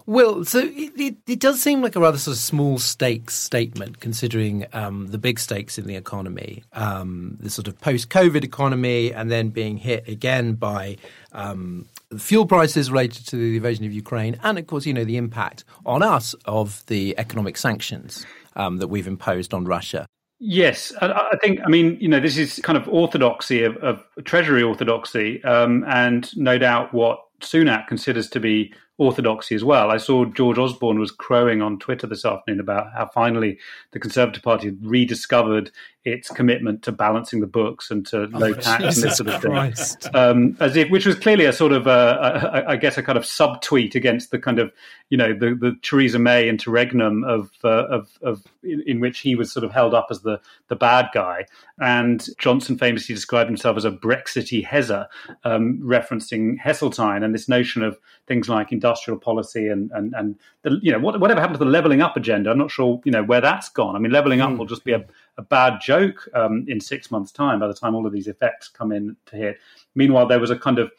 [0.06, 4.00] Well, so it, it, it, does seem like a rather sort of small stakes statement,
[4.00, 9.30] considering um, the big stakes in the economy, um, the sort of post-COVID economy, and
[9.30, 10.96] then being hit again by
[11.30, 11.86] um,
[12.18, 15.64] fuel prices related to the invasion of Ukraine, and of course, you know, the impact
[15.86, 20.06] on us of the economic sanctions um, that we've imposed on Russia.
[20.44, 21.60] Yes, I think.
[21.64, 26.36] I mean, you know, this is kind of orthodoxy of, of Treasury orthodoxy, um, and
[26.36, 29.90] no doubt what Sunak considers to be orthodoxy as well.
[29.90, 33.58] I saw George Osborne was crowing on Twitter this afternoon about how finally
[33.92, 35.70] the Conservative Party had rediscovered
[36.04, 39.28] its commitment to balancing the books and to oh, low tax Jesus and this sort
[39.30, 40.02] of Christ.
[40.02, 40.14] thing.
[40.14, 43.16] Um, as if, which was clearly a sort of, uh, a, I guess, a kind
[43.16, 44.72] of subtweet against the kind of,
[45.10, 49.34] you know, the, the Theresa May interregnum of, uh, of, of in, in, which he
[49.36, 51.46] was sort of held up as the the bad guy.
[51.78, 55.06] And Johnson famously described himself as a Brexity Hezza,
[55.44, 57.98] um, referencing Heseltine and this notion of
[58.32, 61.70] things like industrial policy and and and the, you know what, whatever happened to the
[61.70, 62.50] levelling up agenda.
[62.50, 63.94] I'm not sure you know where that's gone.
[63.94, 64.58] I mean, levelling up mm.
[64.58, 65.04] will just be a
[65.36, 68.68] a bad joke um, in six months' time by the time all of these effects
[68.68, 69.58] come in to hit.
[69.94, 70.90] Meanwhile, there was a kind of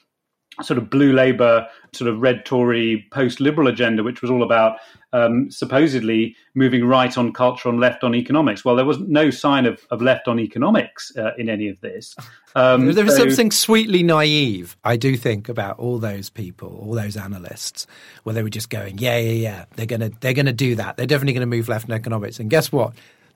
[0.61, 4.77] sort of blue Labour, sort of red Tory post liberal agenda, which was all about
[5.13, 8.65] um, supposedly moving right on culture and left on economics.
[8.65, 12.15] Well, there was no sign of, of left on economics uh, in any of this.
[12.55, 16.93] Um, there was so, something sweetly naive, I do think, about all those people, all
[16.93, 17.87] those analysts,
[18.23, 20.97] where they were just going, "Yeah, yeah, yeah, they're gonna, they're gonna do that.
[20.97, 22.93] They're definitely going to move left in economics." And guess what?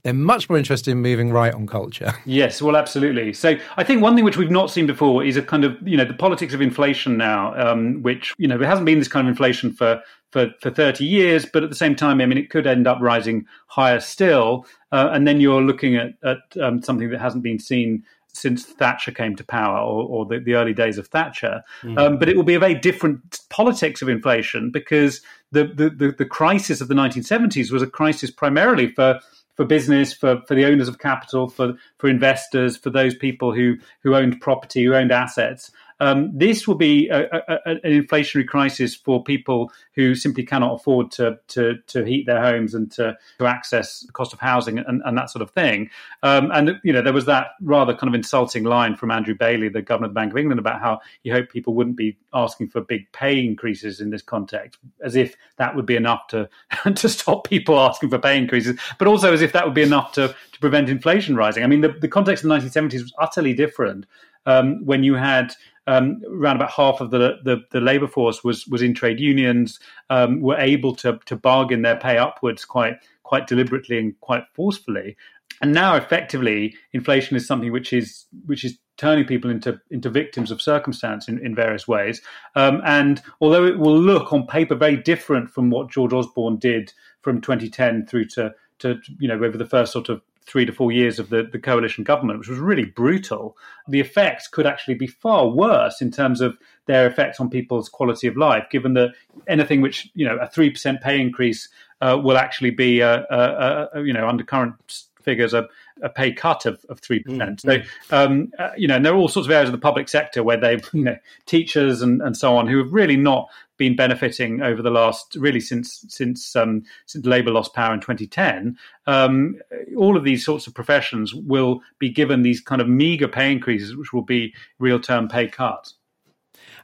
[0.08, 2.14] They're much more interested in moving right on culture.
[2.26, 3.34] Yes, well, absolutely.
[3.34, 5.98] So I think one thing which we've not seen before is a kind of, you
[5.98, 9.28] know, the politics of inflation now, um, which, you know, there hasn't been this kind
[9.28, 12.50] of inflation for, for, for 30 years, but at the same time, I mean, it
[12.50, 14.66] could end up rising higher still.
[14.92, 19.12] Uh, and then you're looking at, at um, something that hasn't been seen since Thatcher
[19.12, 21.64] came to power or, or the, the, early days of Thatcher.
[21.82, 21.98] Mm.
[21.98, 26.12] Um, but it will be a very different politics of inflation because the, the, the,
[26.12, 29.20] the crisis of the 1970s was a crisis primarily for
[29.58, 33.76] for business, for, for the owners of capital, for, for investors, for those people who,
[34.02, 35.72] who owned property, who owned assets.
[36.00, 41.12] Um, this will be a, a, an inflationary crisis for people who simply cannot afford
[41.12, 45.02] to to, to heat their homes and to, to access the cost of housing and,
[45.04, 45.90] and that sort of thing.
[46.24, 49.70] Um, and you know, there was that rather kind of insulting line from Andrew Bailey,
[49.70, 52.68] the governor of the Bank of England, about how he hoped people wouldn't be asking
[52.70, 56.50] for big pay increases in this context, as if that would be enough to
[56.96, 60.12] to stop people asking for pay increases, but also as if that would be enough
[60.12, 61.64] to to prevent inflation rising.
[61.64, 64.06] I mean, the, the context of the 1970s was utterly different
[64.46, 65.54] um, when you had
[65.88, 69.80] um, around about half of the, the, the labour force was was in trade unions,
[70.10, 75.16] um, were able to to bargain their pay upwards quite quite deliberately and quite forcefully.
[75.62, 80.52] And now, effectively, inflation is something which is which is turning people into into victims
[80.52, 82.22] of circumstance in, in various ways.
[82.56, 86.94] Um, and although it will look on paper very different from what George Osborne did
[87.22, 90.92] from 2010 through to to you know over the first sort of three to four
[90.92, 93.58] years of the, the coalition government, which was really brutal,
[93.88, 98.28] the effects could actually be far worse in terms of their effects on people's quality
[98.28, 99.12] of life, given that
[99.48, 101.68] anything which, you know, a 3% pay increase
[102.00, 104.76] uh, will actually be, uh, uh, uh, you know, under current
[105.22, 105.68] figures, a,
[106.02, 107.26] a pay cut of, of 3%.
[107.26, 107.56] Mm-hmm.
[107.58, 107.82] So,
[108.16, 110.44] um, uh, you know, and there are all sorts of areas of the public sector
[110.44, 114.62] where they, you know, teachers and, and so on who have really not been benefiting
[114.62, 118.78] over the last really since since um, since Labour lost power in 2010.
[119.06, 119.56] Um,
[119.96, 123.96] all of these sorts of professions will be given these kind of meagre pay increases,
[123.96, 125.96] which will be real term pay cuts.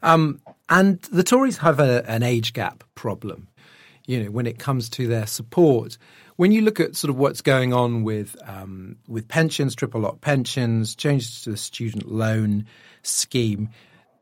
[0.01, 3.47] Um, and the Tories have a, an age gap problem.
[4.05, 5.97] you know, when it comes to their support.
[6.35, 10.21] When you look at sort of what's going on with um, with pensions, triple lock
[10.21, 12.65] pensions, changes to the student loan
[13.03, 13.69] scheme,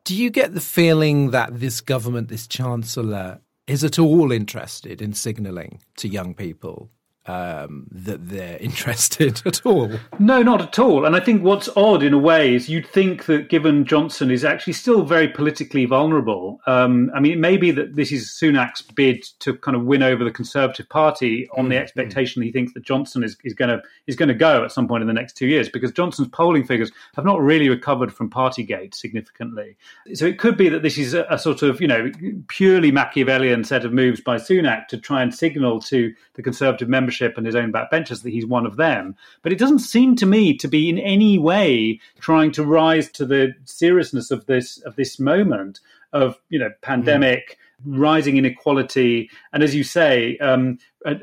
[0.04, 5.12] do you get the feeling that this government, this chancellor, is at all interested in
[5.12, 6.90] signalling to young people
[7.26, 9.90] um, that they're interested at all.
[10.18, 11.04] No, not at all.
[11.04, 14.44] And I think what's odd in a way is you'd think that given Johnson is
[14.44, 18.82] actually still very politically vulnerable, um, I mean, it may be that this is Sunak's
[18.82, 21.82] bid to kind of win over the Conservative Party on the mm, mm.
[21.82, 24.72] expectation that he thinks that Johnson is, is going to is going to go at
[24.72, 28.12] some point in the next two years because Johnson's polling figures have not really recovered
[28.12, 29.76] from Partygate significantly.
[30.14, 32.10] So it could be that this is a, a sort of you know
[32.48, 37.11] purely Machiavellian set of moves by Sunak to try and signal to the Conservative membership
[37.12, 39.14] membership and his own backbenchers that he's one of them.
[39.42, 43.26] But it doesn't seem to me to be in any way trying to rise to
[43.26, 45.80] the seriousness of this of this moment
[46.12, 47.52] of you know pandemic.
[47.52, 51.14] Mm rising inequality, and as you say, um, a,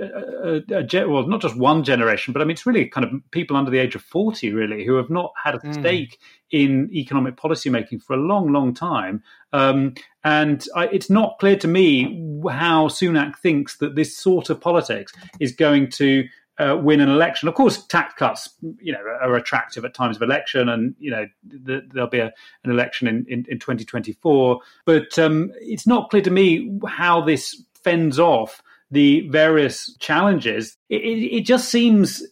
[0.70, 3.56] a, a, well, not just one generation, but I mean, it's really kind of people
[3.56, 5.74] under the age of 40, really, who have not had a mm.
[5.74, 6.20] stake
[6.52, 9.24] in economic policy making for a long, long time.
[9.54, 12.04] Um, and I, it's not clear to me
[12.50, 16.28] how Sunak thinks that this sort of politics is going to
[16.60, 17.48] uh, win an election.
[17.48, 21.26] Of course, tax cuts, you know, are attractive at times of election, and you know
[21.44, 22.32] the, there'll be a,
[22.64, 24.60] an election in, in, in 2024.
[24.86, 30.78] But um, it's not clear to me how this fends off the various challenges.
[30.90, 32.24] It, it, it just seems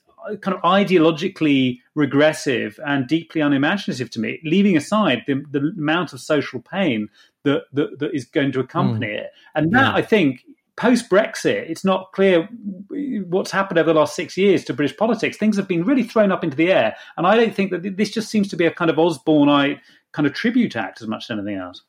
[0.41, 6.19] kind of ideologically regressive and deeply unimaginative to me, leaving aside the, the amount of
[6.19, 7.07] social pain
[7.43, 9.19] that, that, that is going to accompany mm.
[9.19, 9.31] it.
[9.55, 9.95] And that, yeah.
[9.95, 10.43] I think,
[10.77, 12.47] post Brexit, it's not clear
[13.27, 15.35] what's happened over the last six years to British politics.
[15.35, 16.95] Things have been really thrown up into the air.
[17.17, 19.81] And I don't think that this just seems to be a kind of Osborneite
[20.13, 21.81] kind of tribute act as much as anything else.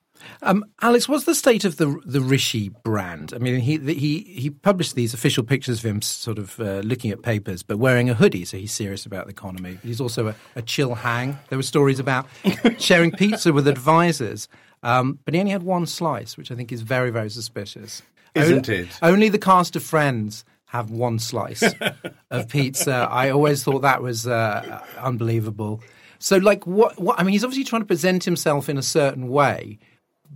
[0.42, 3.32] Um, Alex, what's the state of the the Rishi brand?
[3.32, 7.12] I mean, he he he published these official pictures of him, sort of uh, looking
[7.12, 9.78] at papers, but wearing a hoodie, so he's serious about the economy.
[9.80, 11.38] He's also a, a chill hang.
[11.50, 12.26] There were stories about
[12.78, 14.48] sharing pizza with advisors,
[14.82, 18.02] um, but he only had one slice, which I think is very very suspicious.
[18.38, 18.88] Isn't it?
[19.02, 21.62] Only the cast of Friends have one slice
[22.30, 23.08] of pizza.
[23.10, 25.80] I always thought that was uh, unbelievable.
[26.18, 27.18] So, like, what, what?
[27.18, 29.78] I mean, he's obviously trying to present himself in a certain way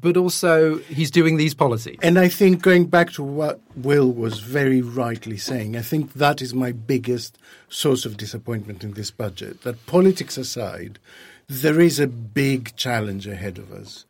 [0.00, 1.98] but also he's doing these policies.
[2.02, 6.40] And I think going back to what Will was very rightly saying, I think that
[6.40, 7.38] is my biggest
[7.68, 9.62] source of disappointment in this budget.
[9.62, 10.98] That politics aside,
[11.48, 14.06] there is a big challenge ahead of us.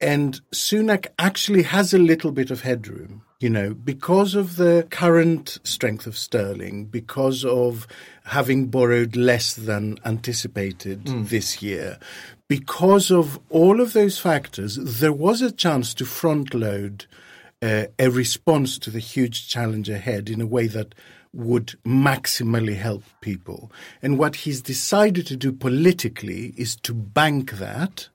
[0.00, 5.58] And Sunak actually has a little bit of headroom, you know, because of the current
[5.64, 7.86] strength of sterling, because of
[8.24, 11.28] having borrowed less than anticipated mm.
[11.28, 11.98] this year,
[12.48, 17.06] because of all of those factors, there was a chance to front load
[17.62, 20.94] uh, a response to the huge challenge ahead in a way that
[21.32, 23.70] would maximally help people.
[24.02, 28.08] And what he's decided to do politically is to bank that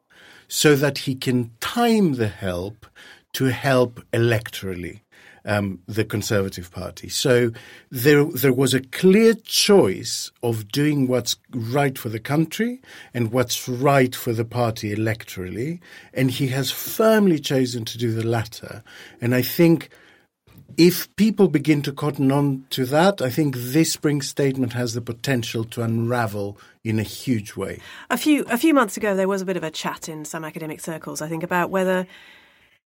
[0.47, 2.85] so that he can time the help
[3.33, 5.01] to help electorally
[5.45, 7.09] um, the Conservative Party.
[7.09, 7.51] So
[7.89, 12.81] there, there was a clear choice of doing what's right for the country
[13.13, 15.79] and what's right for the party electorally,
[16.13, 18.83] and he has firmly chosen to do the latter.
[19.21, 19.89] And I think
[20.77, 25.01] if people begin to cotton on to that, I think this spring statement has the
[25.01, 27.79] potential to unravel in a huge way.
[28.09, 30.43] A few a few months ago, there was a bit of a chat in some
[30.43, 32.07] academic circles, I think, about whether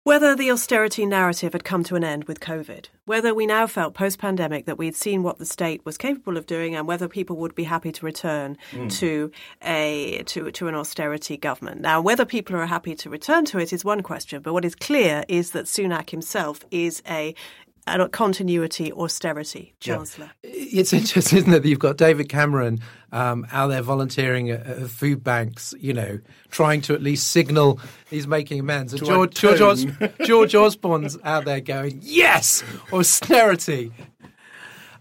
[0.03, 3.93] whether the austerity narrative had come to an end with COVID, whether we now felt
[3.93, 7.07] post pandemic that we had seen what the state was capable of doing, and whether
[7.07, 8.91] people would be happy to return mm.
[8.99, 11.81] to a to, to an austerity government.
[11.81, 14.73] Now, whether people are happy to return to it is one question, but what is
[14.75, 17.35] clear is that Sunak himself is a a
[18.11, 20.31] continuity austerity chancellor.
[20.43, 20.49] Yeah.
[20.53, 22.79] It's interesting, isn't it, that you've got David Cameron
[23.11, 27.79] um, out there volunteering at, at, food banks, you know, trying to at least signal
[28.09, 28.93] he's making amends.
[28.93, 29.85] And George, George, Os-
[30.25, 32.63] George Osborne's out there going, yes,
[32.93, 33.91] austerity.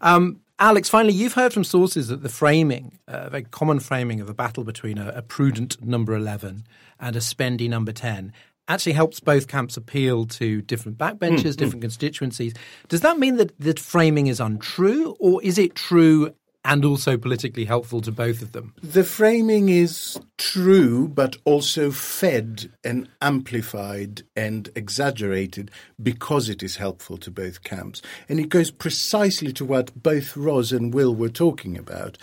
[0.00, 4.20] Um, Alex, finally, you've heard from sources that the framing, uh, a very common framing
[4.20, 6.64] of a battle between a, a prudent number 11
[6.98, 8.32] and a spendy number 10
[8.70, 11.82] actually helps both camps appeal to different backbenchers, mm, different mm.
[11.82, 12.54] constituencies.
[12.88, 16.32] Does that mean that the framing is untrue, or is it true
[16.64, 18.74] and also politically helpful to both of them?
[18.82, 25.70] The framing is true, but also fed and amplified and exaggerated
[26.02, 28.02] because it is helpful to both camps.
[28.28, 32.18] And it goes precisely to what both Ros and Will were talking about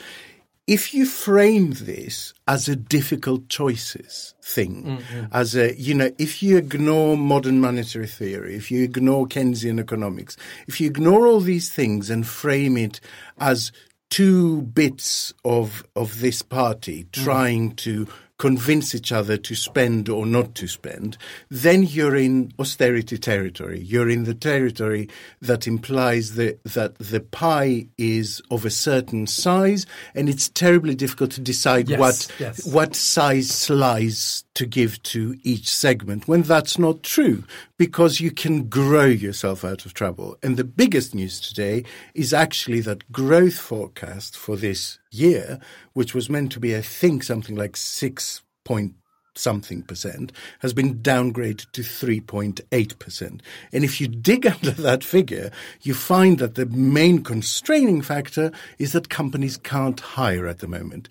[0.68, 5.26] if you frame this as a difficult choices thing, mm-hmm.
[5.32, 10.36] as a, you know, if you ignore modern monetary theory, if you ignore Keynesian economics,
[10.68, 13.00] if you ignore all these things and frame it
[13.40, 13.72] as
[14.10, 17.12] two bits of, of this party mm.
[17.24, 17.76] trying mm.
[17.78, 21.18] to convince each other to spend or not to spend,
[21.50, 23.80] then you're in austerity territory.
[23.80, 25.10] You're in the territory
[25.42, 31.32] that implies that, that the pie is of a certain size and it's terribly difficult
[31.32, 32.66] to decide yes, what, yes.
[32.66, 37.44] what size slice to give to each segment when that's not true
[37.78, 40.36] because you can grow yourself out of trouble.
[40.42, 41.84] And the biggest news today
[42.16, 45.60] is actually that growth forecast for this year,
[45.94, 48.96] which was meant to be, I think, something like six point
[49.38, 53.42] something percent, has been downgraded to 3.8%.
[53.74, 58.92] And if you dig under that figure, you find that the main constraining factor is
[58.94, 61.10] that companies can't hire at the moment.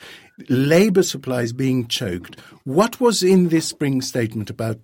[0.48, 2.38] Labor supply is being choked.
[2.64, 4.78] What was in this spring statement about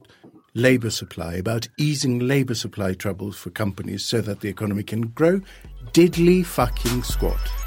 [0.55, 5.41] labor supply, about easing labor supply troubles for companies so that the economy can grow?
[5.93, 7.62] Diddly fucking squat.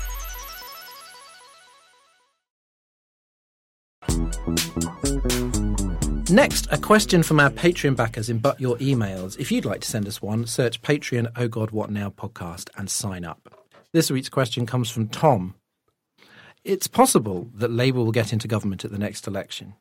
[6.36, 9.40] Next, a question from our Patreon backers in But Your Emails.
[9.40, 12.90] If you'd like to send us one, search Patreon Oh God What Now podcast and
[12.90, 13.66] sign up.
[13.94, 15.56] This week's question comes from Tom.
[16.66, 19.76] It's possible that Labour will get into government at the next election.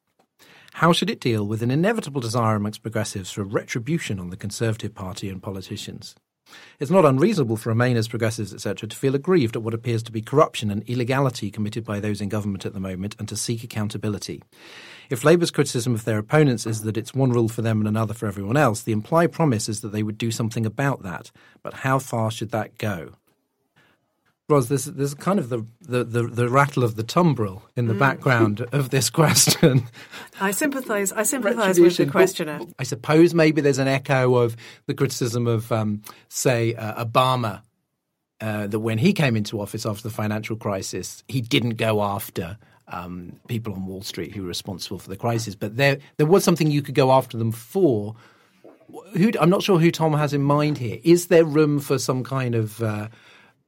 [0.75, 4.95] How should it deal with an inevitable desire amongst progressives for retribution on the Conservative
[4.95, 6.15] Party and politicians?
[6.79, 10.21] It's not unreasonable for Remainers, progressives, etc., to feel aggrieved at what appears to be
[10.21, 14.43] corruption and illegality committed by those in government at the moment and to seek accountability.
[15.11, 18.15] If Labour's criticism of their opponents is that it's one rule for them and another
[18.15, 21.31] for everyone else, the implied promise is that they would do something about that.
[21.63, 23.13] But how far should that go?
[24.49, 27.95] Ros, there's, there's kind of the, the, the, the rattle of the tumbril in the
[27.95, 27.99] mm.
[27.99, 29.87] background of this question.
[30.39, 31.13] I sympathise.
[31.13, 32.61] I sympathise with the questioner.
[32.79, 34.55] I suppose maybe there's an echo of
[34.87, 37.63] the criticism of, um, say, uh, Obama,
[38.43, 42.59] uh, that when he came into office after the financial crisis, he didn't go after
[42.89, 46.45] um, people on Wall Street who were responsible for the crisis, but there there was
[46.45, 48.15] something you could go after them for.
[49.15, 50.99] Who, I'm not sure who Tom has in mind here.
[51.03, 53.09] Is there room for some kind of uh,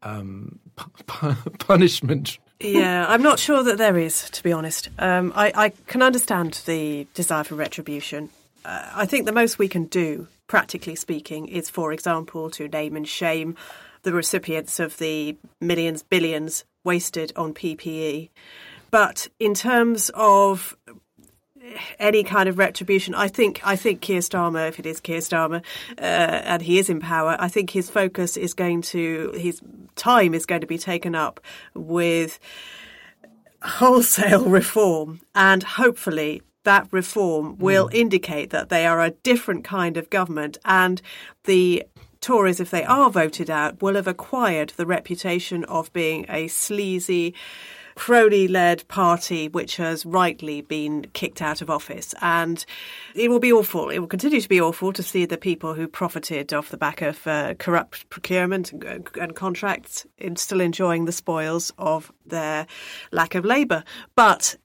[0.07, 0.59] um,
[1.59, 2.39] punishment.
[2.61, 4.89] Yeah, I'm not sure that there is, to be honest.
[4.99, 8.31] Um, I, I, can understand the desire for retribution.
[8.65, 12.97] Uh, I think the most we can do, practically speaking, is, for example, to name
[12.97, 13.57] and shame
[14.03, 18.31] the recipients of the millions, billions wasted on PPE.
[18.91, 20.77] But in terms of
[21.99, 23.15] any kind of retribution.
[23.15, 25.63] I think I think Keir Starmer, if it is Keir Starmer,
[25.99, 29.61] uh, and he is in power, I think his focus is going to his
[29.95, 31.41] time is going to be taken up
[31.75, 32.39] with
[33.63, 37.95] wholesale reform, and hopefully that reform will mm.
[37.95, 41.01] indicate that they are a different kind of government, and
[41.45, 41.85] the
[42.21, 47.35] Tories, if they are voted out, will have acquired the reputation of being a sleazy
[47.97, 52.15] Crowley led party which has rightly been kicked out of office.
[52.21, 52.65] And
[53.15, 53.91] it will be awful.
[53.91, 57.03] It will continue to be awful to see the people who profited off the back
[57.03, 62.67] of uh, corrupt procurement and, and contracts in still enjoying the spoils of their
[63.11, 63.83] lack of labour.
[64.15, 64.57] But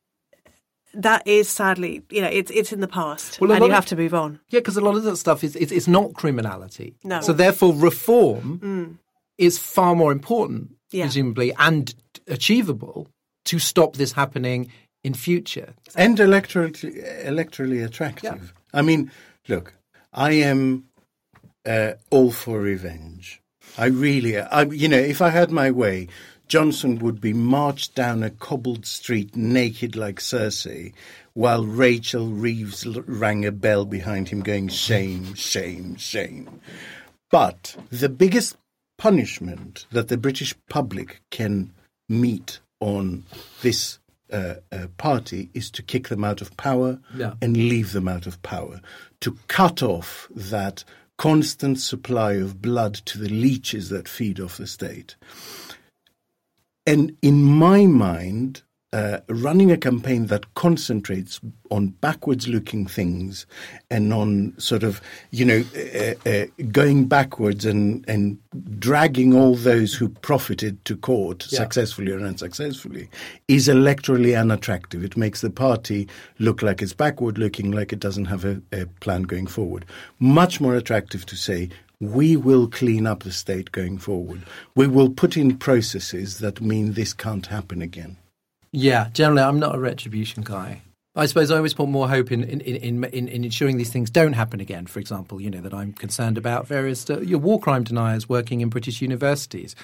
[0.94, 3.96] that is sadly, you know, it's it's in the past, well, and you have to
[3.96, 4.42] move on.
[4.50, 6.96] Yeah, because a lot of that stuff is it's, it's not criminality.
[7.06, 7.22] No.
[7.22, 8.98] So therefore, reform mm.
[9.38, 11.06] is far more important, yeah.
[11.06, 11.96] presumably, and
[12.28, 13.08] achievable
[13.52, 14.72] to stop this happening
[15.04, 15.74] in future.
[15.96, 18.54] And electorally, electorally attractive.
[18.54, 18.80] Yeah.
[18.80, 19.12] I mean,
[19.50, 19.74] look,
[20.14, 20.86] I am
[21.66, 23.42] uh, all for revenge.
[23.78, 26.08] I really, I, you know, if I had my way,
[26.48, 30.94] Johnson would be marched down a cobbled street naked like Cersei,
[31.34, 36.62] while Rachel Reeves rang a bell behind him going, shame, shame, shame.
[37.30, 38.56] But the biggest
[38.98, 41.74] punishment that the British public can
[42.08, 43.24] meet on
[43.62, 44.00] this
[44.32, 47.34] uh, uh, party is to kick them out of power yeah.
[47.42, 48.82] and leave them out of power,
[49.22, 50.84] to cut off that
[51.18, 55.16] constant supply of blood to the leeches that feed off the state.
[56.86, 58.64] And in my mind,
[58.94, 61.40] uh, running a campaign that concentrates
[61.70, 63.46] on backwards looking things
[63.90, 65.00] and on sort of,
[65.32, 65.64] you know,
[65.96, 68.38] uh, uh, going backwards and, and
[68.80, 71.60] dragging all those who profited to court yeah.
[71.60, 73.10] successfully or unsuccessfully
[73.48, 75.06] is electorally unattractive.
[75.06, 78.88] It makes the party look like it's backward looking, like it doesn't have a, a
[79.00, 79.86] plan going forward.
[80.20, 81.70] Much more attractive to say,
[82.02, 84.42] we will clean up the state going forward.
[84.76, 88.18] We will put in processes that mean this can't happen again.
[88.72, 90.82] Yeah, generally, I'm not a retribution guy.
[91.14, 94.10] I suppose I always put more hope in in, in, in, in ensuring these things
[94.10, 94.86] don't happen again.
[94.86, 98.62] For example, you know that I'm concerned about various uh, your war crime deniers working
[98.62, 99.76] in British universities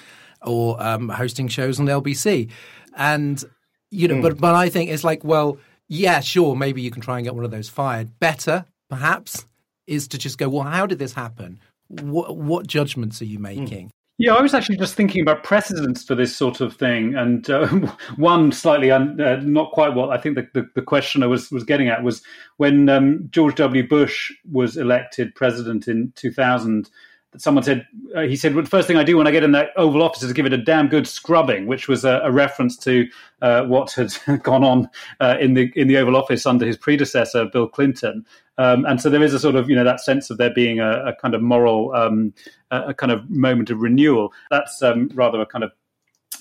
[0.42, 2.50] or um, hosting shows on the LBC,
[2.96, 3.44] and
[3.90, 4.22] you know, mm.
[4.22, 5.58] but but I think it's like, well,
[5.88, 8.18] yeah, sure, maybe you can try and get one of those fired.
[8.18, 9.46] Better, perhaps,
[9.86, 11.60] is to just go, well, how did this happen?
[11.88, 13.42] What what judgments are you hmm.
[13.42, 13.86] making?
[13.88, 13.90] Mm.
[14.20, 17.68] Yeah, I was actually just thinking about precedents for this sort of thing, and uh,
[18.16, 21.62] one slightly un, uh, not quite what I think the, the, the, questioner was was
[21.62, 22.20] getting at was
[22.56, 23.86] when um, George W.
[23.86, 26.90] Bush was elected president in 2000
[27.36, 29.52] someone said uh, he said well, the first thing I do when I get in
[29.52, 32.76] that Oval Office is give it a damn good scrubbing, which was a, a reference
[32.78, 33.06] to
[33.42, 34.12] uh, what had
[34.42, 34.88] gone on
[35.20, 38.24] uh, in the in the Oval Office under his predecessor Bill Clinton.
[38.56, 40.80] Um, and so there is a sort of you know that sense of there being
[40.80, 42.32] a, a kind of moral um,
[42.70, 44.32] a, kind of moment of renewal.
[44.50, 45.72] That's um, rather a kind of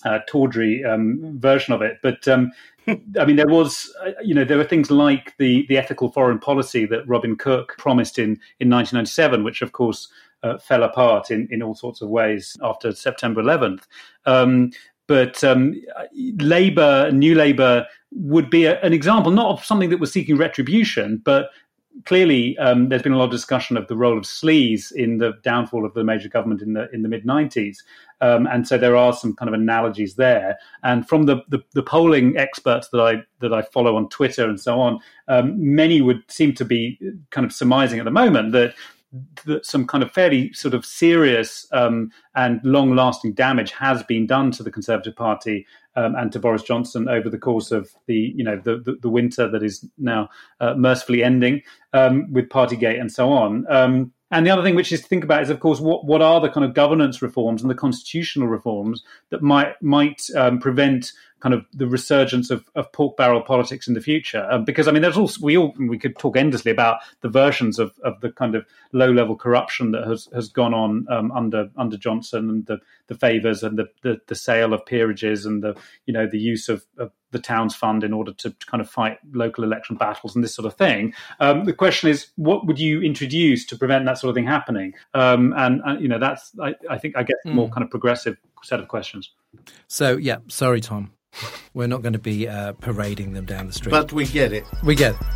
[0.06, 2.28] uh, tawdry um, version of it, but.
[2.28, 2.52] Um,
[3.20, 6.40] I mean, there was, uh, you know, there were things like the the ethical foreign
[6.40, 10.08] policy that Robin Cook promised in in 1997, which of course
[10.44, 13.84] uh, fell apart in, in all sorts of ways after September 11th.
[14.26, 14.72] Um,
[15.08, 15.74] but um,
[16.40, 21.22] Labour, New Labour, would be a, an example not of something that was seeking retribution,
[21.24, 21.50] but
[22.06, 25.34] clearly um, there's been a lot of discussion of the role of sleaze in the
[25.44, 27.78] downfall of the major government in the in the mid 90s,
[28.22, 30.58] um, and so there are some kind of analogies there.
[30.84, 34.60] And from the, the, the polling experts that I that I follow on Twitter and
[34.60, 37.00] so on, um, many would seem to be
[37.32, 38.74] kind of surmising at the moment that
[39.46, 44.28] that some kind of fairly sort of serious um, and long lasting damage has been
[44.28, 48.34] done to the Conservative Party um, and to Boris Johnson over the course of the
[48.36, 50.30] you know the the, the winter that is now
[50.60, 51.62] uh, mercifully ending
[51.94, 53.66] um, with Partygate and so on.
[53.70, 56.22] Um, and the other thing which is to think about is, of course, what, what
[56.22, 61.14] are the kind of governance reforms and the constitutional reforms that might might um, prevent
[61.40, 64.48] kind of the resurgence of, of pork barrel politics in the future.
[64.50, 67.80] Um, because I mean, there's also we all we could talk endlessly about the versions
[67.80, 71.70] of, of the kind of low level corruption that has, has gone on um, under
[71.78, 75.76] under Johnson and the, the favours and the, the, the sale of peerages and the
[76.06, 79.20] you know the use of, of the towns fund in order to kind of fight
[79.34, 81.14] local election battles and this sort of thing.
[81.40, 84.94] Um, the question is, what would you introduce to prevent that sort of thing happening?
[85.14, 87.54] Um, and, and, you know, that's I, I think I guess mm.
[87.54, 88.38] more kind of progressive
[88.68, 89.32] set of questions.
[89.88, 91.12] So yeah, sorry, Tom.
[91.74, 93.92] We're not going to be uh, parading them down the street.
[93.92, 94.64] But we get it.
[94.84, 95.28] We get it.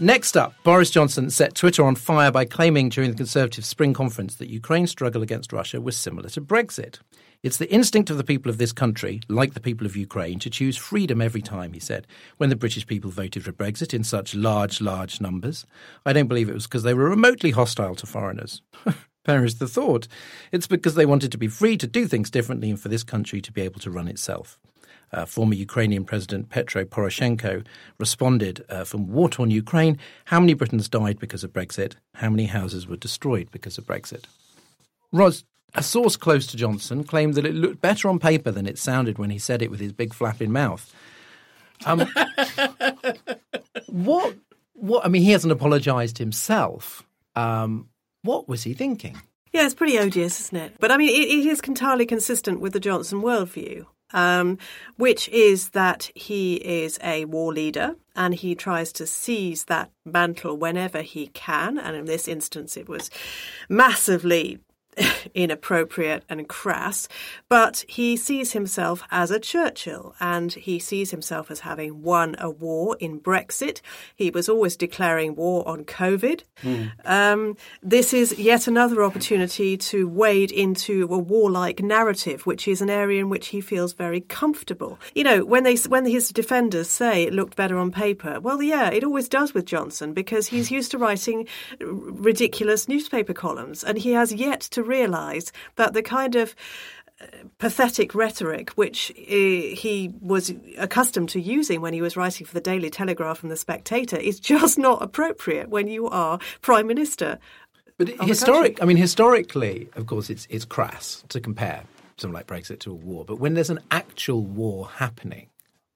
[0.00, 4.36] Next up, Boris Johnson set Twitter on fire by claiming during the Conservative Spring Conference
[4.36, 7.00] that Ukraine's struggle against Russia was similar to Brexit.
[7.42, 10.50] It's the instinct of the people of this country, like the people of Ukraine, to
[10.50, 14.36] choose freedom every time, he said, when the British people voted for Brexit in such
[14.36, 15.66] large, large numbers.
[16.06, 18.62] I don't believe it was because they were remotely hostile to foreigners.
[19.28, 20.08] perish the thought.
[20.52, 23.42] It's because they wanted to be free to do things differently and for this country
[23.42, 24.58] to be able to run itself.
[25.12, 27.64] Uh, former Ukrainian President Petro Poroshenko
[27.98, 32.46] responded uh, from war torn Ukraine how many Britons died because of Brexit, how many
[32.46, 34.24] houses were destroyed because of Brexit.
[35.12, 38.78] Ros, a source close to Johnson claimed that it looked better on paper than it
[38.78, 40.94] sounded when he said it with his big flapping mouth.
[41.84, 42.00] Um,
[43.88, 44.36] what?
[44.72, 45.04] What?
[45.04, 47.04] I mean, he hasn't apologised himself.
[47.36, 47.88] Um,
[48.22, 49.20] what was he thinking?
[49.52, 50.76] Yeah, it's pretty odious, isn't it?
[50.78, 54.58] But I mean, it, it is entirely consistent with the Johnson worldview, um,
[54.96, 60.56] which is that he is a war leader and he tries to seize that mantle
[60.56, 61.78] whenever he can.
[61.78, 63.10] And in this instance, it was
[63.68, 64.58] massively
[65.34, 67.08] inappropriate and crass,
[67.48, 72.50] but he sees himself as a Churchill and he sees himself as having won a
[72.50, 73.80] war in Brexit.
[74.14, 76.42] He was always declaring war on COVID.
[76.62, 76.90] Mm.
[77.04, 82.90] Um, this is yet another opportunity to wade into a warlike narrative, which is an
[82.90, 84.98] area in which he feels very comfortable.
[85.14, 88.90] You know, when they when his defenders say it looked better on paper, well, yeah,
[88.90, 91.46] it always does with Johnson because he's used to writing
[91.80, 96.54] ridiculous newspaper columns and he has yet to realise that the kind of
[97.20, 97.26] uh,
[97.58, 102.60] pathetic rhetoric which uh, he was accustomed to using when he was writing for the
[102.60, 107.38] Daily Telegraph and the Spectator is just not appropriate when you are prime minister.
[107.98, 111.82] But historic, I mean, historically, of course, it's it's crass to compare
[112.16, 113.24] something like Brexit to a war.
[113.24, 115.48] But when there's an actual war happening,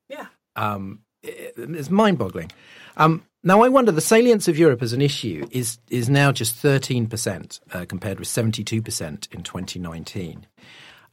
[0.09, 0.27] yeah,
[0.57, 2.51] um, it, it's mind-boggling.
[2.97, 6.63] Um, now, I wonder the salience of Europe as an issue is is now just
[6.63, 10.47] 13% uh, compared with 72% in 2019.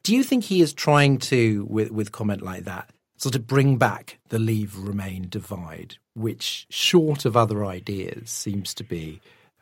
[0.03, 3.77] Do you think he is trying to, with, with comment like that, sort of bring
[3.77, 9.19] back the Leave Remain divide, which, short of other ideas, seems to be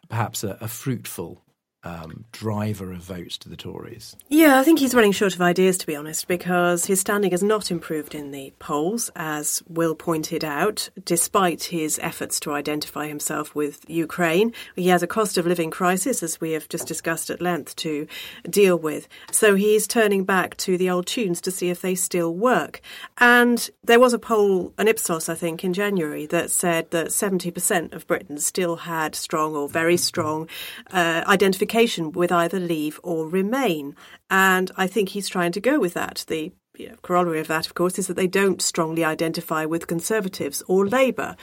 [0.10, 1.42] perhaps a, a fruitful
[1.84, 4.16] um, driver of votes to the Tories?
[4.30, 7.44] Yeah, I think he's running short of ideas, to be honest, because his standing has
[7.44, 13.56] not improved in the polls, as Will pointed out, despite his efforts to identify himself
[13.56, 14.54] with Ukraine.
[14.76, 18.08] He has a cost of living crisis, as we have just discussed at length, to
[18.50, 19.08] deal with.
[19.32, 22.82] So he's turning back to the old tunes to see if they still work.
[23.18, 27.94] And there was a poll, an Ipsos, I think, in January that said that 70%
[27.94, 30.50] of Britons still had strong or very strong
[30.92, 33.96] uh, identification with either leave or remain.
[34.30, 36.26] And I think he's trying to go with that.
[36.28, 39.88] The you know, corollary of that, of course, is that they don't strongly identify with
[39.88, 41.36] Conservatives or Labour.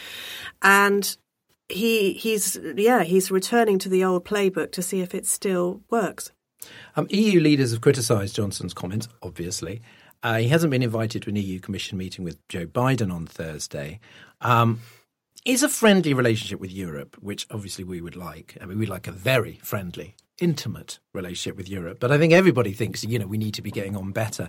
[0.62, 1.16] And
[1.68, 6.30] he he's yeah he's returning to the old playbook to see if it still works.
[6.96, 9.08] Um, EU leaders have criticised Johnson's comments.
[9.22, 9.82] Obviously,
[10.22, 14.00] uh, he hasn't been invited to an EU Commission meeting with Joe Biden on Thursday.
[14.40, 14.80] Um,
[15.44, 18.56] is a friendly relationship with Europe, which obviously we would like.
[18.60, 21.98] I mean, we'd like a very friendly, intimate relationship with Europe.
[22.00, 24.48] But I think everybody thinks, you know, we need to be getting on better.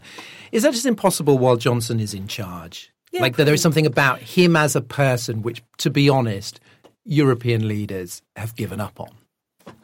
[0.52, 2.92] Is that just impossible while Johnson is in charge?
[3.12, 6.60] Yeah, like that there is something about him as a person which, to be honest,
[7.06, 9.10] European leaders have given up on.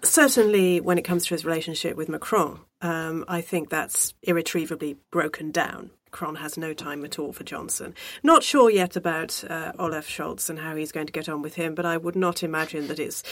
[0.04, 5.52] Certainly, when it comes to his relationship with Macron, um, I think that's irretrievably broken
[5.52, 5.92] down.
[6.12, 7.96] Macron has no time at all for Johnson.
[8.22, 11.56] Not sure yet about uh, Olaf Scholz and how he's going to get on with
[11.56, 13.24] him, but I would not imagine that it's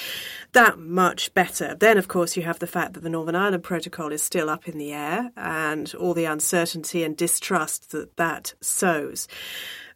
[0.53, 1.75] that much better.
[1.75, 4.69] Then, of course, you have the fact that the Northern Ireland Protocol is still up
[4.69, 9.27] in the air and all the uncertainty and distrust that that sows.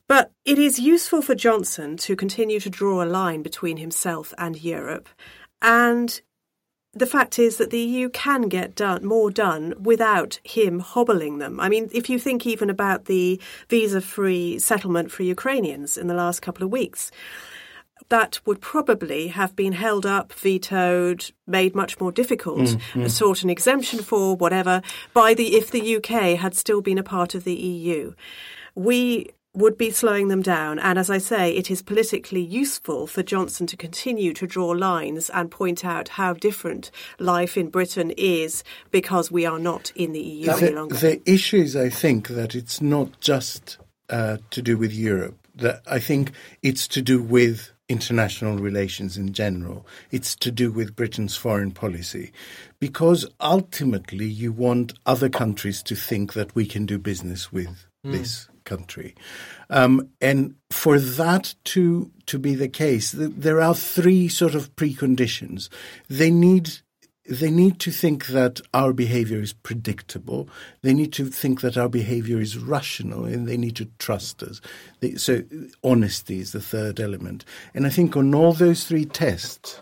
[0.10, 4.62] But it is useful for Johnson to continue to draw a line between himself and
[4.62, 5.08] Europe.
[5.62, 6.22] And
[6.94, 11.60] the fact is that the EU can get done more done without him hobbling them.
[11.60, 16.42] I mean, if you think even about the visa-free settlement for Ukrainians in the last
[16.42, 17.12] couple of weeks,
[18.10, 23.10] that would probably have been held up, vetoed, made much more difficult, mm, mm.
[23.10, 24.82] sought an exemption for, whatever,
[25.14, 28.14] by the if the UK had still been a part of the EU.
[28.76, 30.80] We would be slowing them down.
[30.80, 35.30] And as I say, it is politically useful for Johnson to continue to draw lines
[35.30, 36.90] and point out how different
[37.20, 40.96] life in Britain is because we are not in the EU the, any longer.
[40.96, 43.78] The issue is, I think, that it's not just
[44.10, 45.38] uh, to do with Europe.
[45.56, 46.32] That I think
[46.64, 49.86] it's to do with international relations in general.
[50.10, 52.32] It's to do with Britain's foreign policy.
[52.80, 58.14] Because ultimately, you want other countries to think that we can do business with mm.
[58.14, 59.16] this country.
[59.70, 65.70] Um, and for that to to be the case, there are three sort of preconditions.
[66.10, 66.80] They need
[67.26, 70.50] they need to think that our behavior is predictable.
[70.82, 74.60] They need to think that our behavior is rational, and they need to trust us.
[75.00, 75.44] They, so
[75.84, 77.46] honesty is the third element.
[77.74, 79.82] And I think on all those three tests,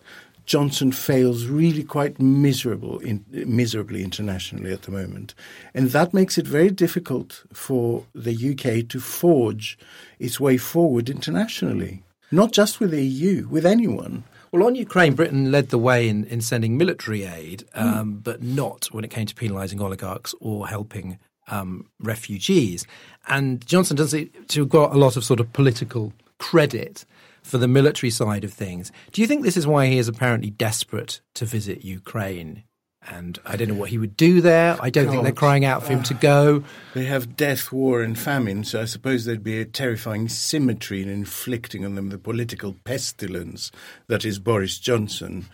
[0.52, 5.34] Johnson fails really quite miserable in, miserably internationally at the moment.
[5.74, 9.80] And that makes it very difficult for the UK to forge
[10.20, 14.26] its way forward internationally, not just with the EU, with anyone.
[14.52, 18.22] Well, on Ukraine, Britain led the way in, in sending military aid, um, mm.
[18.22, 22.86] but not when it came to penalising oligarchs or helping um, refugees.
[23.30, 27.06] And Johnson does it to got a lot of sort of political credit
[27.42, 28.92] for the military side of things.
[29.12, 32.64] Do you think this is why he is apparently desperate to visit Ukraine?
[33.08, 34.78] And I don't know what he would do there.
[34.80, 35.12] I don't God.
[35.12, 36.64] think they're crying out for him to go.
[36.94, 41.08] They have death, war, and famine, so I suppose there'd be a terrifying symmetry in
[41.08, 43.72] inflicting on them the political pestilence
[44.08, 45.46] that is Boris Johnson.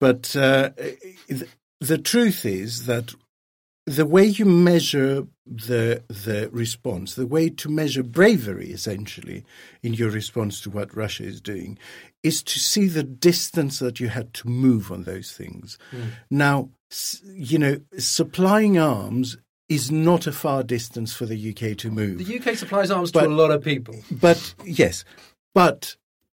[0.00, 0.70] But uh,
[1.80, 3.14] the truth is that
[3.86, 9.44] the way you measure the the response, the way to measure bravery, essentially,
[9.82, 11.78] in your response to what Russia is doing,
[12.22, 15.78] is to see the distance that you had to move on those things.
[15.92, 16.10] Mm.
[16.30, 16.70] Now,
[17.24, 22.24] you know, supplying arms is not a far distance for the UK to move.
[22.24, 23.96] The UK supplies arms but, to a lot of people.
[24.10, 25.04] But yes,
[25.54, 25.96] but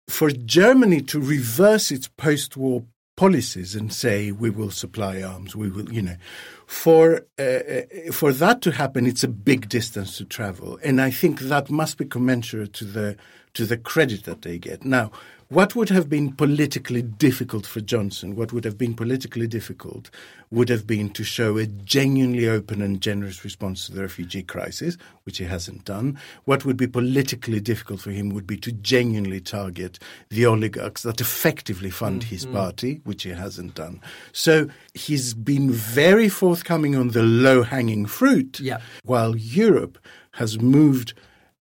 [0.08, 2.84] for Germany to reverse its post-war
[3.24, 6.18] policies and say we will supply arms, we will, you know,
[6.66, 11.10] for uh, uh, for that to happen, it's a big distance to travel, and I
[11.10, 13.16] think that must be commensurate to the
[13.54, 14.84] to the credit that they get.
[14.84, 15.12] Now,
[15.54, 20.10] what would have been politically difficult for Johnson, what would have been politically difficult,
[20.50, 24.98] would have been to show a genuinely open and generous response to the refugee crisis,
[25.26, 26.18] which he hasn't done.
[26.46, 30.00] What would be politically difficult for him would be to genuinely target
[30.30, 32.30] the oligarchs that effectively fund mm-hmm.
[32.30, 34.02] his party, which he hasn't done.
[34.32, 38.80] So he's been very forthcoming on the low hanging fruit, yeah.
[39.04, 40.00] while Europe
[40.32, 41.14] has moved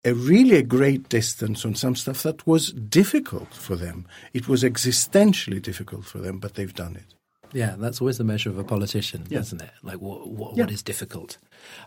[0.04, 4.06] a really a great distance on some stuff that was difficult for them.
[4.32, 7.14] It was existentially difficult for them, but they've done it.
[7.52, 9.40] Yeah, that's always the measure of a politician, yeah.
[9.40, 9.70] isn't it?
[9.82, 10.64] Like what what, yeah.
[10.64, 11.38] what is difficult.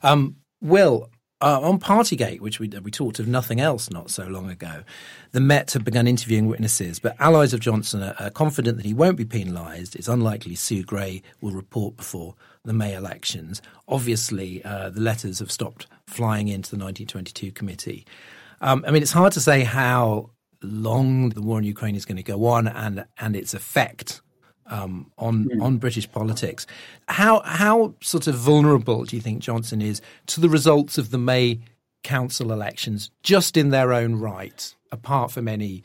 [0.04, 1.10] Um, Will,
[1.42, 4.84] uh, on Partygate, which we we talked of nothing else not so long ago,
[5.32, 8.94] the Met have begun interviewing witnesses, but allies of Johnson are, are confident that he
[8.94, 9.96] won't be penalised.
[9.96, 12.36] It's unlikely Sue Gray will report before
[12.66, 13.62] the May elections.
[13.88, 18.06] Obviously, uh, the letters have stopped flying into the 1922 committee.
[18.62, 22.18] Um, I mean, it's hard to say how long the war in Ukraine is going
[22.18, 24.22] to go on and and its effect
[24.68, 25.62] um, on mm.
[25.62, 26.66] on British politics.
[27.08, 31.18] How how sort of vulnerable do you think Johnson is to the results of the
[31.18, 31.60] May
[32.04, 35.84] council elections, just in their own right, apart from any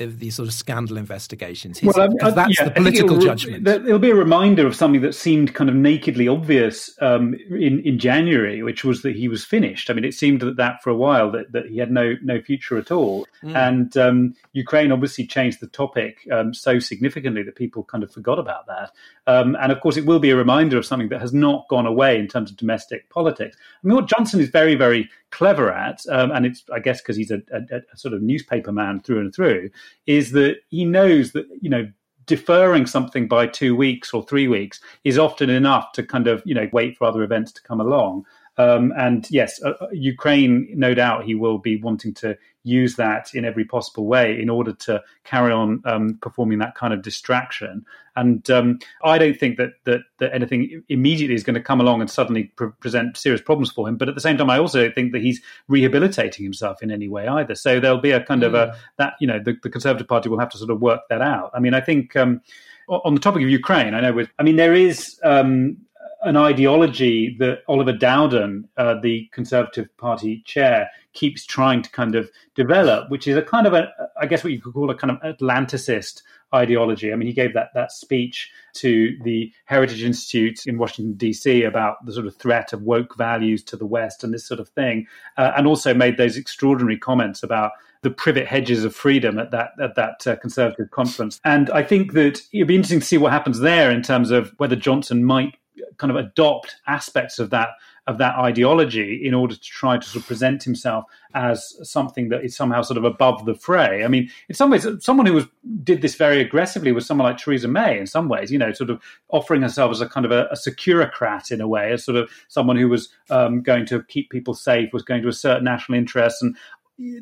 [0.00, 1.78] of these sort of scandal investigations.
[1.78, 3.68] He's, well, I, I, that's yeah, the political it'll, judgment.
[3.68, 7.98] It'll be a reminder of something that seemed kind of nakedly obvious um, in in
[7.98, 9.90] January, which was that he was finished.
[9.90, 12.40] I mean, it seemed that, that for a while that, that he had no no
[12.40, 13.26] future at all.
[13.42, 13.56] Mm.
[13.56, 18.38] And um, Ukraine obviously changed the topic um, so significantly that people kind of forgot
[18.38, 18.92] about that.
[19.26, 21.86] Um, and of course, it will be a reminder of something that has not gone
[21.86, 23.56] away in terms of domestic politics.
[23.56, 27.16] I mean, what Johnson is very very clever at, um, and it's I guess because
[27.16, 29.70] he's a, a, a, sort of newspaper man through and through,
[30.06, 31.90] is that he knows that you know
[32.26, 36.54] deferring something by two weeks or three weeks is often enough to kind of you
[36.54, 38.24] know wait for other events to come along.
[38.58, 43.34] Um, and yes, uh, uh, Ukraine, no doubt, he will be wanting to use that
[43.34, 47.84] in every possible way in order to carry on um, performing that kind of distraction.
[48.14, 52.02] And um, I don't think that, that, that anything immediately is going to come along
[52.02, 53.96] and suddenly pre- present serious problems for him.
[53.96, 57.08] But at the same time, I also don't think that he's rehabilitating himself in any
[57.08, 57.54] way either.
[57.54, 58.48] So there'll be a kind mm.
[58.48, 58.76] of a mm.
[58.98, 61.50] that you know the, the, Conservative Party will have to sort of work that out.
[61.54, 62.14] I mean, I think.
[62.16, 62.42] Um,
[62.88, 64.12] on the topic of Ukraine, I know.
[64.12, 65.78] With, I mean, there is um,
[66.24, 72.30] an ideology that Oliver Dowden, uh, the Conservative Party chair, keeps trying to kind of
[72.54, 73.88] develop, which is a kind of a,
[74.20, 76.22] I guess what you could call a kind of Atlanticist
[76.54, 77.12] ideology.
[77.12, 81.64] I mean, he gave that that speech to the Heritage Institute in Washington D.C.
[81.64, 84.68] about the sort of threat of woke values to the West and this sort of
[84.70, 85.06] thing,
[85.36, 89.70] uh, and also made those extraordinary comments about the privet hedges of freedom at that
[89.80, 91.40] at that uh, conservative conference.
[91.44, 94.52] And I think that it'd be interesting to see what happens there in terms of
[94.58, 95.54] whether Johnson might
[95.98, 97.70] kind of adopt aspects of that
[98.08, 101.04] of that ideology in order to try to sort of present himself
[101.34, 104.02] as something that is somehow sort of above the fray.
[104.02, 105.46] I mean, in some ways, someone who was
[105.84, 107.98] did this very aggressively was someone like Theresa May.
[107.98, 110.56] In some ways, you know, sort of offering herself as a kind of a, a
[110.56, 114.54] securocrat in a way, as sort of someone who was um, going to keep people
[114.54, 116.56] safe, was going to assert national interests, and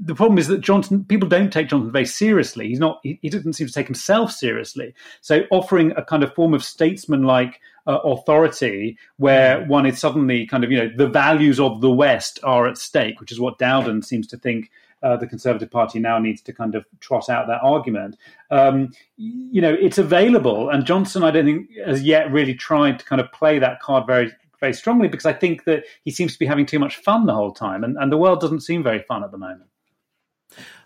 [0.01, 2.69] the problem is that Johnson people don't take Johnson very seriously.
[2.69, 3.01] He's not.
[3.03, 4.95] He, he doesn't seem to take himself seriously.
[5.21, 9.69] So offering a kind of form of statesman-like uh, authority where mm.
[9.69, 13.21] one is suddenly kind of you know the values of the West are at stake,
[13.21, 14.71] which is what Dowden seems to think.
[15.03, 18.19] Uh, the Conservative Party now needs to kind of trot out that argument.
[18.51, 23.05] Um, you know, it's available, and Johnson, I don't think, has yet really tried to
[23.07, 26.39] kind of play that card very very strongly because I think that he seems to
[26.39, 29.01] be having too much fun the whole time, and, and the world doesn't seem very
[29.01, 29.70] fun at the moment.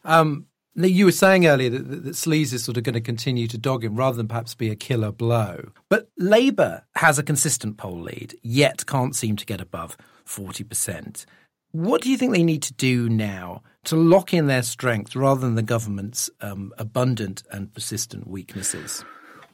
[0.04, 0.46] Um,
[0.76, 3.58] you were saying earlier that, that, that Sleaze is sort of going to continue to
[3.58, 5.70] dog him rather than perhaps be a killer blow.
[5.88, 9.96] But Labour has a consistent poll lead, yet can't seem to get above
[10.26, 11.26] 40%.
[11.72, 15.40] What do you think they need to do now to lock in their strength rather
[15.40, 19.04] than the government's um, abundant and persistent weaknesses?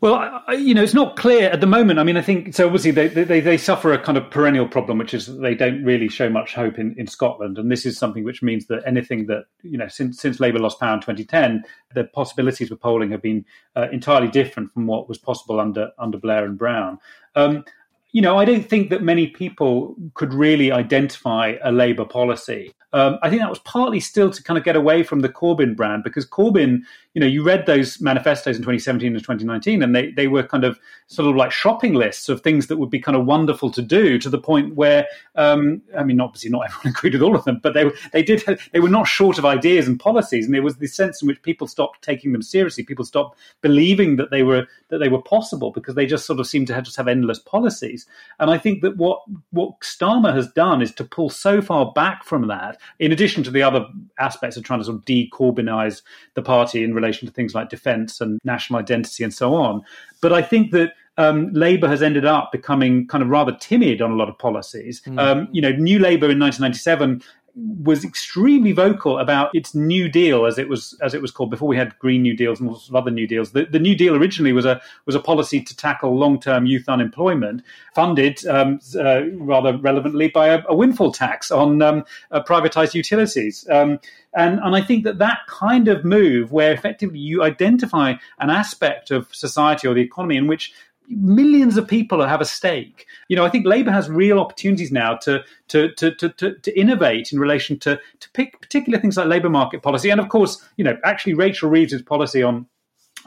[0.00, 1.98] Well, you know, it's not clear at the moment.
[1.98, 2.64] I mean, I think so.
[2.64, 6.08] Obviously, they, they they suffer a kind of perennial problem, which is they don't really
[6.08, 9.44] show much hope in, in Scotland, and this is something which means that anything that
[9.62, 13.44] you know since since Labour lost power in 2010, the possibilities for polling have been
[13.76, 16.98] uh, entirely different from what was possible under under Blair and Brown.
[17.36, 17.64] Um,
[18.12, 23.18] you know, I don't think that many people could really identify a Labour policy um,
[23.22, 26.02] I think that was partly still to kind of get away from the Corbyn brand
[26.02, 26.80] because Corbyn,
[27.14, 30.64] you know, you read those manifestos in 2017 and 2019, and they, they were kind
[30.64, 33.82] of sort of like shopping lists of things that would be kind of wonderful to
[33.82, 35.06] do to the point where,
[35.36, 38.42] um, I mean, obviously not everyone agreed with all of them, but they they did
[38.72, 41.42] they were not short of ideas and policies, and there was this sense in which
[41.42, 42.82] people stopped taking them seriously.
[42.82, 46.46] People stopped believing that they were that they were possible because they just sort of
[46.46, 47.99] seemed to have, just have endless policies.
[48.38, 49.20] And I think that what
[49.50, 53.50] what Starmer has done is to pull so far back from that in addition to
[53.50, 53.86] the other
[54.18, 56.02] aspects of trying to sort of decorbynize
[56.34, 59.82] the party in relation to things like defence and national identity and so on.
[60.20, 64.10] But I think that um, Labour has ended up becoming kind of rather timid on
[64.10, 65.02] a lot of policies.
[65.02, 65.20] Mm.
[65.20, 67.22] Um, you know, New Labour in 1997
[67.54, 71.68] was extremely vocal about its New Deal, as it was as it was called before
[71.68, 73.52] we had Green New Deals and of other New Deals.
[73.52, 76.88] The, the New Deal originally was a was a policy to tackle long term youth
[76.88, 77.62] unemployment,
[77.94, 83.68] funded um, uh, rather relevantly by a, a windfall tax on um, uh, privatized utilities.
[83.70, 83.98] Um,
[84.34, 89.10] and, and I think that that kind of move, where effectively you identify an aspect
[89.10, 90.72] of society or the economy in which
[91.10, 93.06] millions of people have a stake.
[93.28, 96.78] You know, I think Labour has real opportunities now to to to to, to, to
[96.78, 100.66] innovate in relation to to pick particular things like labour market policy, and of course,
[100.76, 102.66] you know, actually Rachel Reeves' policy on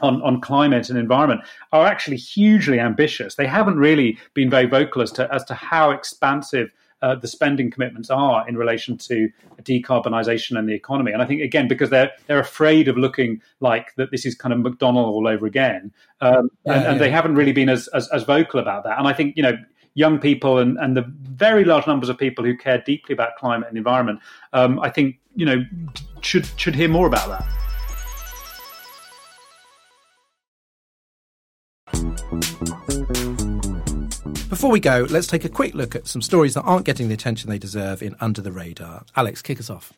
[0.00, 3.36] on, on climate and environment are actually hugely ambitious.
[3.36, 6.70] They haven't really been very vocal as to as to how expansive
[7.04, 9.28] uh, the spending commitments are in relation to
[9.62, 11.12] decarbonisation and the economy.
[11.12, 14.54] And I think again because they're they're afraid of looking like that this is kind
[14.54, 15.92] of McDonnell all over again,
[16.22, 18.98] um, yeah, and, and they haven't really been as, as, as vocal about that.
[18.98, 19.52] And I think you know
[19.92, 23.68] young people and, and the very large numbers of people who care deeply about climate
[23.68, 24.20] and environment,
[24.54, 25.62] um, I think you know
[26.22, 27.44] should should hear more about that.
[34.54, 37.14] Before we go, let's take a quick look at some stories that aren't getting the
[37.14, 39.04] attention they deserve in Under the Radar.
[39.16, 39.92] Alex, kick us off.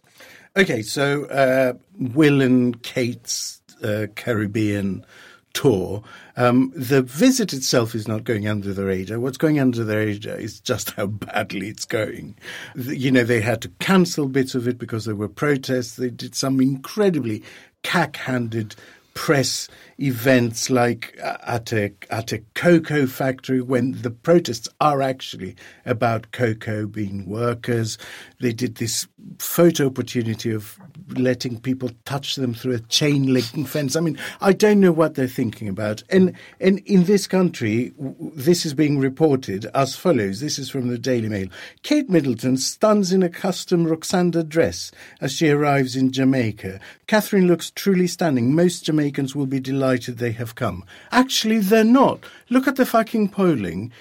[0.57, 5.05] Okay, so uh, Will and Kate's uh, Caribbean
[5.53, 6.03] tour.
[6.39, 9.21] Um, the visit itself is not going under the radar.
[9.21, 12.35] What's going under the radar is just how badly it's going.
[12.77, 15.97] You know, they had to cancel bits of it because there were protests.
[15.97, 17.43] They did some incredibly
[17.83, 18.75] cack-handed
[19.13, 26.33] press events like at a at a cocoa factory when the protests are actually about
[26.33, 27.97] cocoa bean workers.
[28.41, 29.07] They did this
[29.39, 30.79] photo opportunity of
[31.17, 33.97] letting people touch them through a chain link fence.
[33.97, 36.03] I mean, I don't know what they're thinking about.
[36.11, 40.41] And and in this country, this is being reported as follows.
[40.41, 41.49] This is from the Daily Mail.
[41.83, 44.91] Kate Middleton stuns in a custom Roksanda dress
[45.21, 46.81] as she arrives in Jamaica.
[47.07, 48.55] Catherine looks truly stunning.
[48.55, 50.85] Most Jamaicans will be delighted delighted they have come.
[51.13, 52.25] Actually, they're not.
[52.51, 53.93] Look at the fucking polling.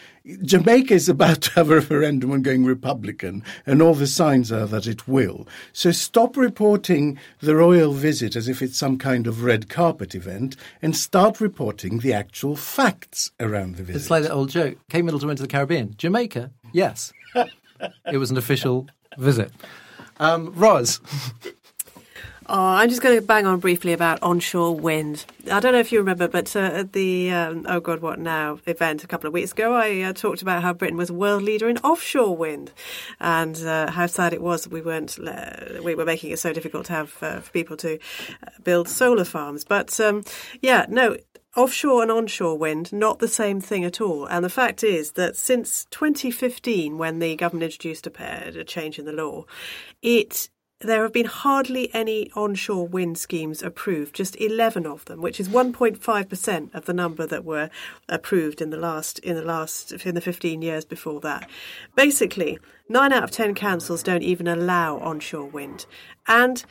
[0.42, 4.66] Jamaica is about to have a referendum on going Republican, and all the signs are
[4.66, 5.48] that it will.
[5.74, 10.56] So stop reporting the royal visit as if it's some kind of red carpet event
[10.82, 14.00] and start reporting the actual facts around the visit.
[14.00, 14.80] It's like that old joke.
[14.90, 15.94] Kate Middleton went to the Caribbean.
[15.98, 16.50] Jamaica?
[16.74, 17.14] Yes.
[17.36, 18.88] it was an official
[19.20, 19.52] visit.
[20.20, 21.00] Um, Ros.
[22.48, 25.26] Oh, I'm just going to bang on briefly about onshore wind.
[25.52, 28.60] I don't know if you remember, but uh, at the um, Oh God, What Now
[28.68, 31.68] event a couple of weeks ago, I uh, talked about how Britain was world leader
[31.68, 32.72] in offshore wind
[33.20, 36.54] and uh, how sad it was that we weren't, uh, we were making it so
[36.54, 39.64] difficult to have uh, for people to uh, build solar farms.
[39.64, 40.24] But um,
[40.62, 41.18] yeah, no,
[41.56, 44.28] offshore and onshore wind, not the same thing at all.
[44.28, 49.06] And the fact is that since 2015, when the government introduced a, a change in
[49.06, 49.46] the law,
[50.04, 50.50] it
[50.86, 55.50] there have been hardly any onshore wind schemes approved, just 11 of them, which is
[55.50, 57.70] 1.5% of the number that were
[58.08, 61.50] approved in the last in the last in the 15 years before that.
[61.96, 62.60] Basically,
[62.90, 65.86] 9 out of 10 councils don't even allow onshore wind.
[66.28, 66.64] And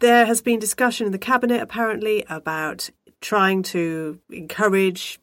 [0.00, 2.90] there has been discussion in the cabinet apparently about
[3.20, 5.18] trying to encourage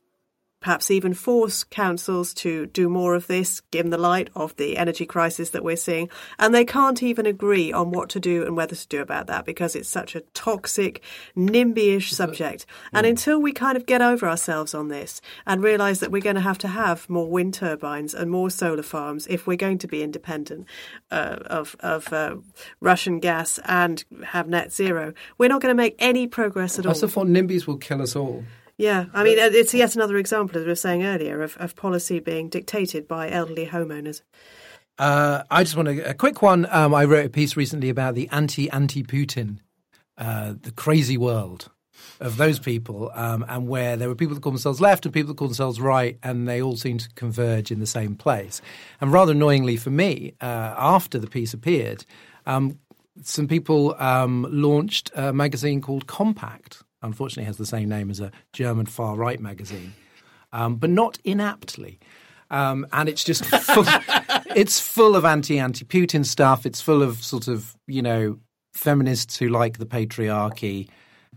[0.63, 5.05] perhaps even force councils to do more of this, given the light of the energy
[5.05, 6.09] crisis that we're seeing.
[6.39, 9.43] And they can't even agree on what to do and whether to do about that
[9.43, 11.03] because it's such a toxic,
[11.35, 12.65] NIMBY-ish subject.
[12.93, 16.37] And until we kind of get over ourselves on this and realise that we're going
[16.37, 19.87] to have to have more wind turbines and more solar farms if we're going to
[19.89, 20.65] be independent
[21.11, 22.37] uh, of, of uh,
[22.79, 26.91] Russian gas and have net zero, we're not going to make any progress at all.
[26.91, 28.45] I thought NIMBYs will kill us all.
[28.77, 32.19] Yeah, I mean, it's yet another example, as we were saying earlier, of, of policy
[32.19, 34.21] being dictated by elderly homeowners.
[34.97, 36.67] Uh, I just want a, a quick one.
[36.69, 39.59] Um, I wrote a piece recently about the anti anti Putin,
[40.17, 41.69] uh, the crazy world
[42.19, 45.29] of those people, um, and where there were people that call themselves left and people
[45.29, 48.61] that call themselves right, and they all seem to converge in the same place.
[49.01, 52.05] And rather annoyingly for me, uh, after the piece appeared,
[52.45, 52.79] um,
[53.21, 58.31] some people um, launched a magazine called Compact unfortunately has the same name as a
[58.53, 59.93] German far right magazine,
[60.51, 61.99] um, but not inaptly.
[62.49, 63.85] Um, and it's just full,
[64.55, 66.65] it's full of anti anti Putin stuff.
[66.65, 68.39] It's full of sort of you know
[68.73, 70.87] feminists who like the patriarchy,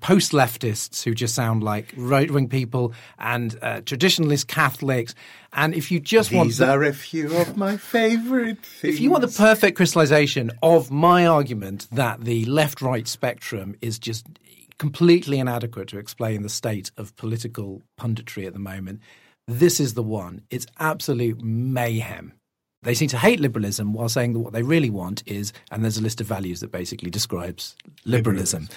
[0.01, 5.15] post leftists who just sound like right wing people, and uh, traditionalist Catholics.
[5.53, 8.95] And if you just These want these are a few of my favourite things.
[8.95, 13.99] If you want the perfect crystallization of my argument that the left right spectrum is
[13.99, 14.27] just
[14.79, 19.01] completely inadequate to explain the state of political punditry at the moment.
[19.49, 20.43] This is the one.
[20.51, 22.33] It's absolute mayhem.
[22.83, 25.99] They seem to hate liberalism while saying that what they really want is, and there's
[25.99, 27.75] a list of values that basically describes
[28.05, 28.63] liberalism.
[28.65, 28.69] liberalism.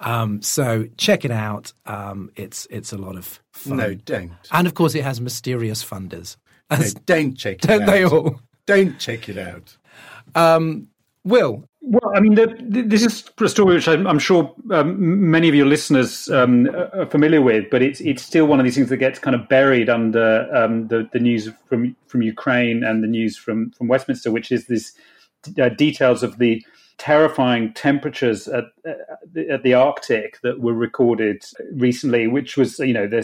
[0.00, 1.72] Um, so check it out.
[1.86, 3.78] Um, it's it's a lot of fun.
[3.78, 4.32] No, don't.
[4.52, 6.36] And of course, it has mysterious funders.
[6.70, 7.86] No, don't check it don't out.
[7.86, 8.40] they all?
[8.66, 9.76] Don't check it out.
[10.34, 10.88] Um,
[11.24, 15.30] Will, Well, I mean, the, the, this is a story which I'm, I'm sure um,
[15.30, 18.74] many of your listeners um, are familiar with, but it's it's still one of these
[18.74, 23.02] things that gets kind of buried under um, the the news from from Ukraine and
[23.02, 24.92] the news from from Westminster, which is this
[25.60, 26.64] uh, details of the
[26.98, 28.64] terrifying temperatures at,
[29.50, 33.20] at the Arctic that were recorded recently, which was, you know, the,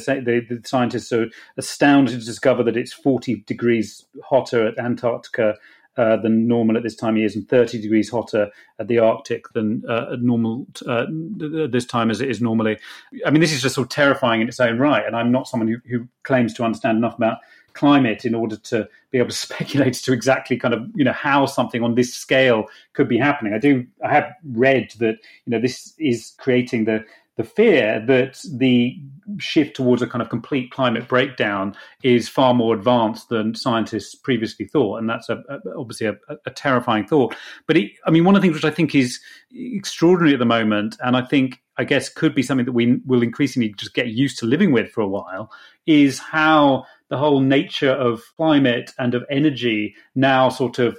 [0.48, 1.26] the scientists are
[1.56, 5.56] astounded to discover that it's 40 degrees hotter at Antarctica
[5.96, 9.48] uh, than normal at this time of year, and 30 degrees hotter at the Arctic
[9.52, 12.78] than uh, normal uh, this time as it is normally.
[13.26, 15.48] I mean, this is just sort of terrifying in its own right, and I'm not
[15.48, 17.38] someone who, who claims to understand enough about
[17.74, 21.46] climate in order to be able to speculate to exactly kind of you know how
[21.46, 23.52] something on this scale could be happening.
[23.52, 27.04] I do I have read that you know this is creating the
[27.36, 29.00] the fear that the
[29.38, 34.66] shift towards a kind of complete climate breakdown is far more advanced than scientists previously
[34.66, 36.16] thought, and that's a, a, obviously a,
[36.46, 37.34] a, terrifying thought.
[37.66, 39.18] But it, I mean, one of the things which I think is
[39.52, 43.22] extraordinary at the moment, and I think I guess could be something that we will
[43.22, 45.50] increasingly just get used to living with for a while,
[45.86, 50.98] is how the whole nature of climate and of energy now sort of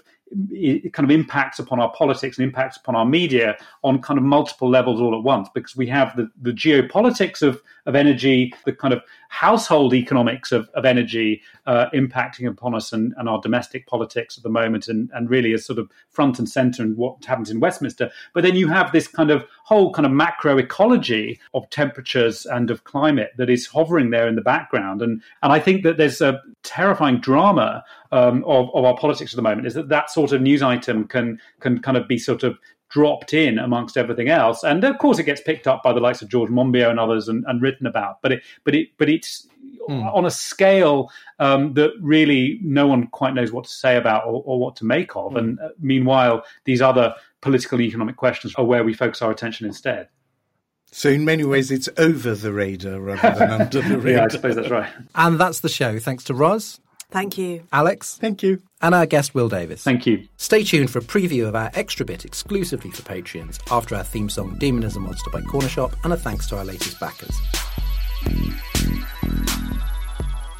[0.52, 4.24] it kind of impacts upon our politics and impacts upon our media on kind of
[4.24, 8.74] multiple levels all at once because we have the, the geopolitics of, of energy, the
[8.74, 13.86] kind of household economics of, of energy uh, impacting upon us and, and, our domestic
[13.88, 17.24] politics at the moment and, and really is sort of front and center in what
[17.26, 18.10] happens in Westminster.
[18.34, 22.72] But then you have this kind of whole kind of macro ecology of temperatures and
[22.72, 25.02] of climate that is hovering there in the background.
[25.02, 27.84] And, and I think that there's a terrifying drama
[28.16, 31.08] um, of, of our politics at the moment is that that sort of news item
[31.08, 32.58] can can kind of be sort of
[32.90, 34.64] dropped in amongst everything else.
[34.64, 37.28] And of course, it gets picked up by the likes of George Monbiot and others
[37.28, 38.22] and, and written about.
[38.22, 39.48] But it, but it, but it's
[39.90, 40.16] mm.
[40.16, 44.44] on a scale um, that really no one quite knows what to say about or,
[44.46, 45.34] or what to make of.
[45.34, 45.38] Mm.
[45.38, 50.08] And uh, meanwhile, these other political economic questions are where we focus our attention instead.
[50.92, 54.12] So in many ways, it's over the radar rather than under the radar.
[54.12, 54.90] yeah, I suppose that's right.
[55.16, 56.00] And that's the show.
[56.00, 56.80] Thanks to Ros.
[57.12, 57.64] Thank you.
[57.72, 58.18] Alex.
[58.20, 58.62] Thank you.
[58.82, 59.84] And our guest, Will Davies.
[59.84, 60.28] Thank you.
[60.38, 64.30] Stay tuned for a preview of our extra bit exclusively for Patreons after our theme
[64.30, 67.36] song, Demon is a Monster by Cornershop, and a thanks to our latest backers.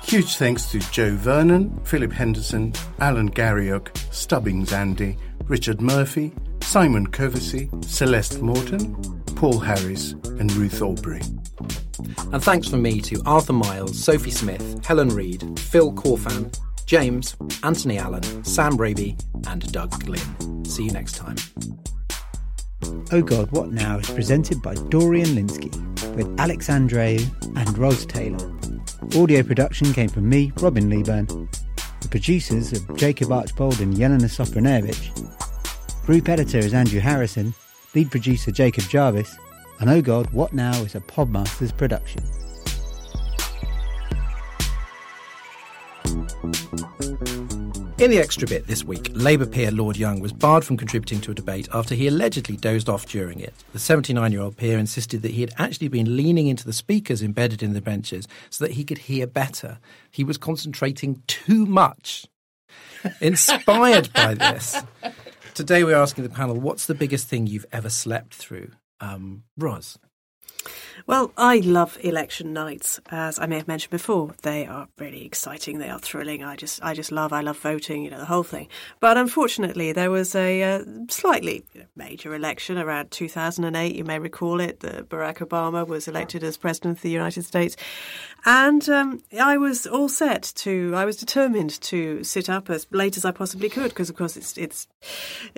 [0.04, 6.32] Huge thanks to Joe Vernon, Philip Henderson, Alan Garriock, Stubbings Andy, Richard Murphy,
[6.62, 8.96] Simon Covesy, Celeste Morton,
[9.36, 11.22] Paul Harris, and Ruth Aubrey.
[12.32, 17.98] And thanks from me to Arthur Miles, Sophie Smith, Helen Reed, Phil Corfan, James, Anthony
[17.98, 20.66] Allen, Sam Raby, and Doug Glynn.
[20.66, 21.38] See you next time.
[23.12, 25.74] Oh God, What Now is presented by Dorian Lynskey
[26.16, 27.20] with Alex Andreou
[27.58, 28.52] and Ros Taylor.
[29.16, 31.28] Audio production came from me, Robin Leeburn.
[32.02, 35.12] The producers are Jacob Archbold and Yelena Sofronevich.
[36.06, 37.52] Group editor is Andrew Harrison.
[37.96, 39.36] Lead producer Jacob Jarvis.
[39.80, 42.22] And Oh God, What Now is a Podmasters production.
[47.98, 51.32] In the extra bit this week, Labour peer Lord Young was barred from contributing to
[51.32, 53.56] a debate after he allegedly dozed off during it.
[53.74, 57.24] The 79 year old peer insisted that he had actually been leaning into the speakers
[57.24, 59.80] embedded in the benches so that he could hear better.
[60.12, 62.28] He was concentrating too much.
[63.22, 64.82] Inspired by this,
[65.56, 68.72] today we're asking the panel what's the biggest thing you've ever slept through?
[69.00, 69.98] Um, Ros.
[71.08, 74.34] Well, I love election nights, as I may have mentioned before.
[74.42, 75.78] They are really exciting.
[75.78, 76.44] They are thrilling.
[76.44, 77.32] I just, I just love.
[77.32, 78.04] I love voting.
[78.04, 78.70] You know, the whole thing.
[79.00, 81.64] But unfortunately, there was a uh, slightly
[81.96, 83.96] major election around 2008.
[83.96, 84.80] You may recall it.
[84.80, 87.76] That Barack Obama was elected as president of the United States,
[88.44, 90.94] and um, I was all set to.
[90.96, 94.36] I was determined to sit up as late as I possibly could because, of course,
[94.36, 94.88] it's it's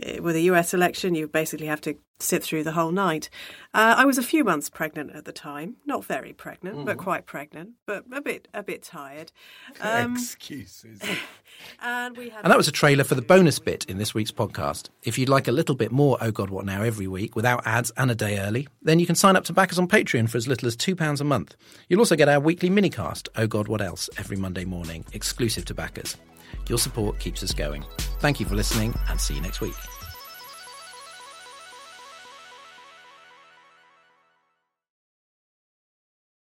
[0.06, 0.74] uh, with a U.S.
[0.74, 1.16] election.
[1.16, 3.30] You basically have to sit through the whole night.
[3.74, 6.86] Uh, I was a few months pregnant at the time, not very pregnant, mm.
[6.86, 9.32] but quite pregnant, but a bit a bit tired.
[9.80, 11.00] Um, Excuses.
[11.82, 14.32] and we had and that was a trailer for the bonus bit in this week's
[14.32, 14.90] podcast.
[15.04, 17.92] If you'd like a little bit more Oh God What Now every week without ads
[17.96, 20.38] and a day early, then you can sign up to back us on Patreon for
[20.38, 21.56] as little as two pounds a month.
[21.90, 25.74] You'll also get our weekly minicast Oh God What Else every Monday morning, exclusive to
[25.74, 26.18] backers.
[26.68, 27.86] Your support keeps us going.
[28.20, 29.76] Thank you for listening and see you next week.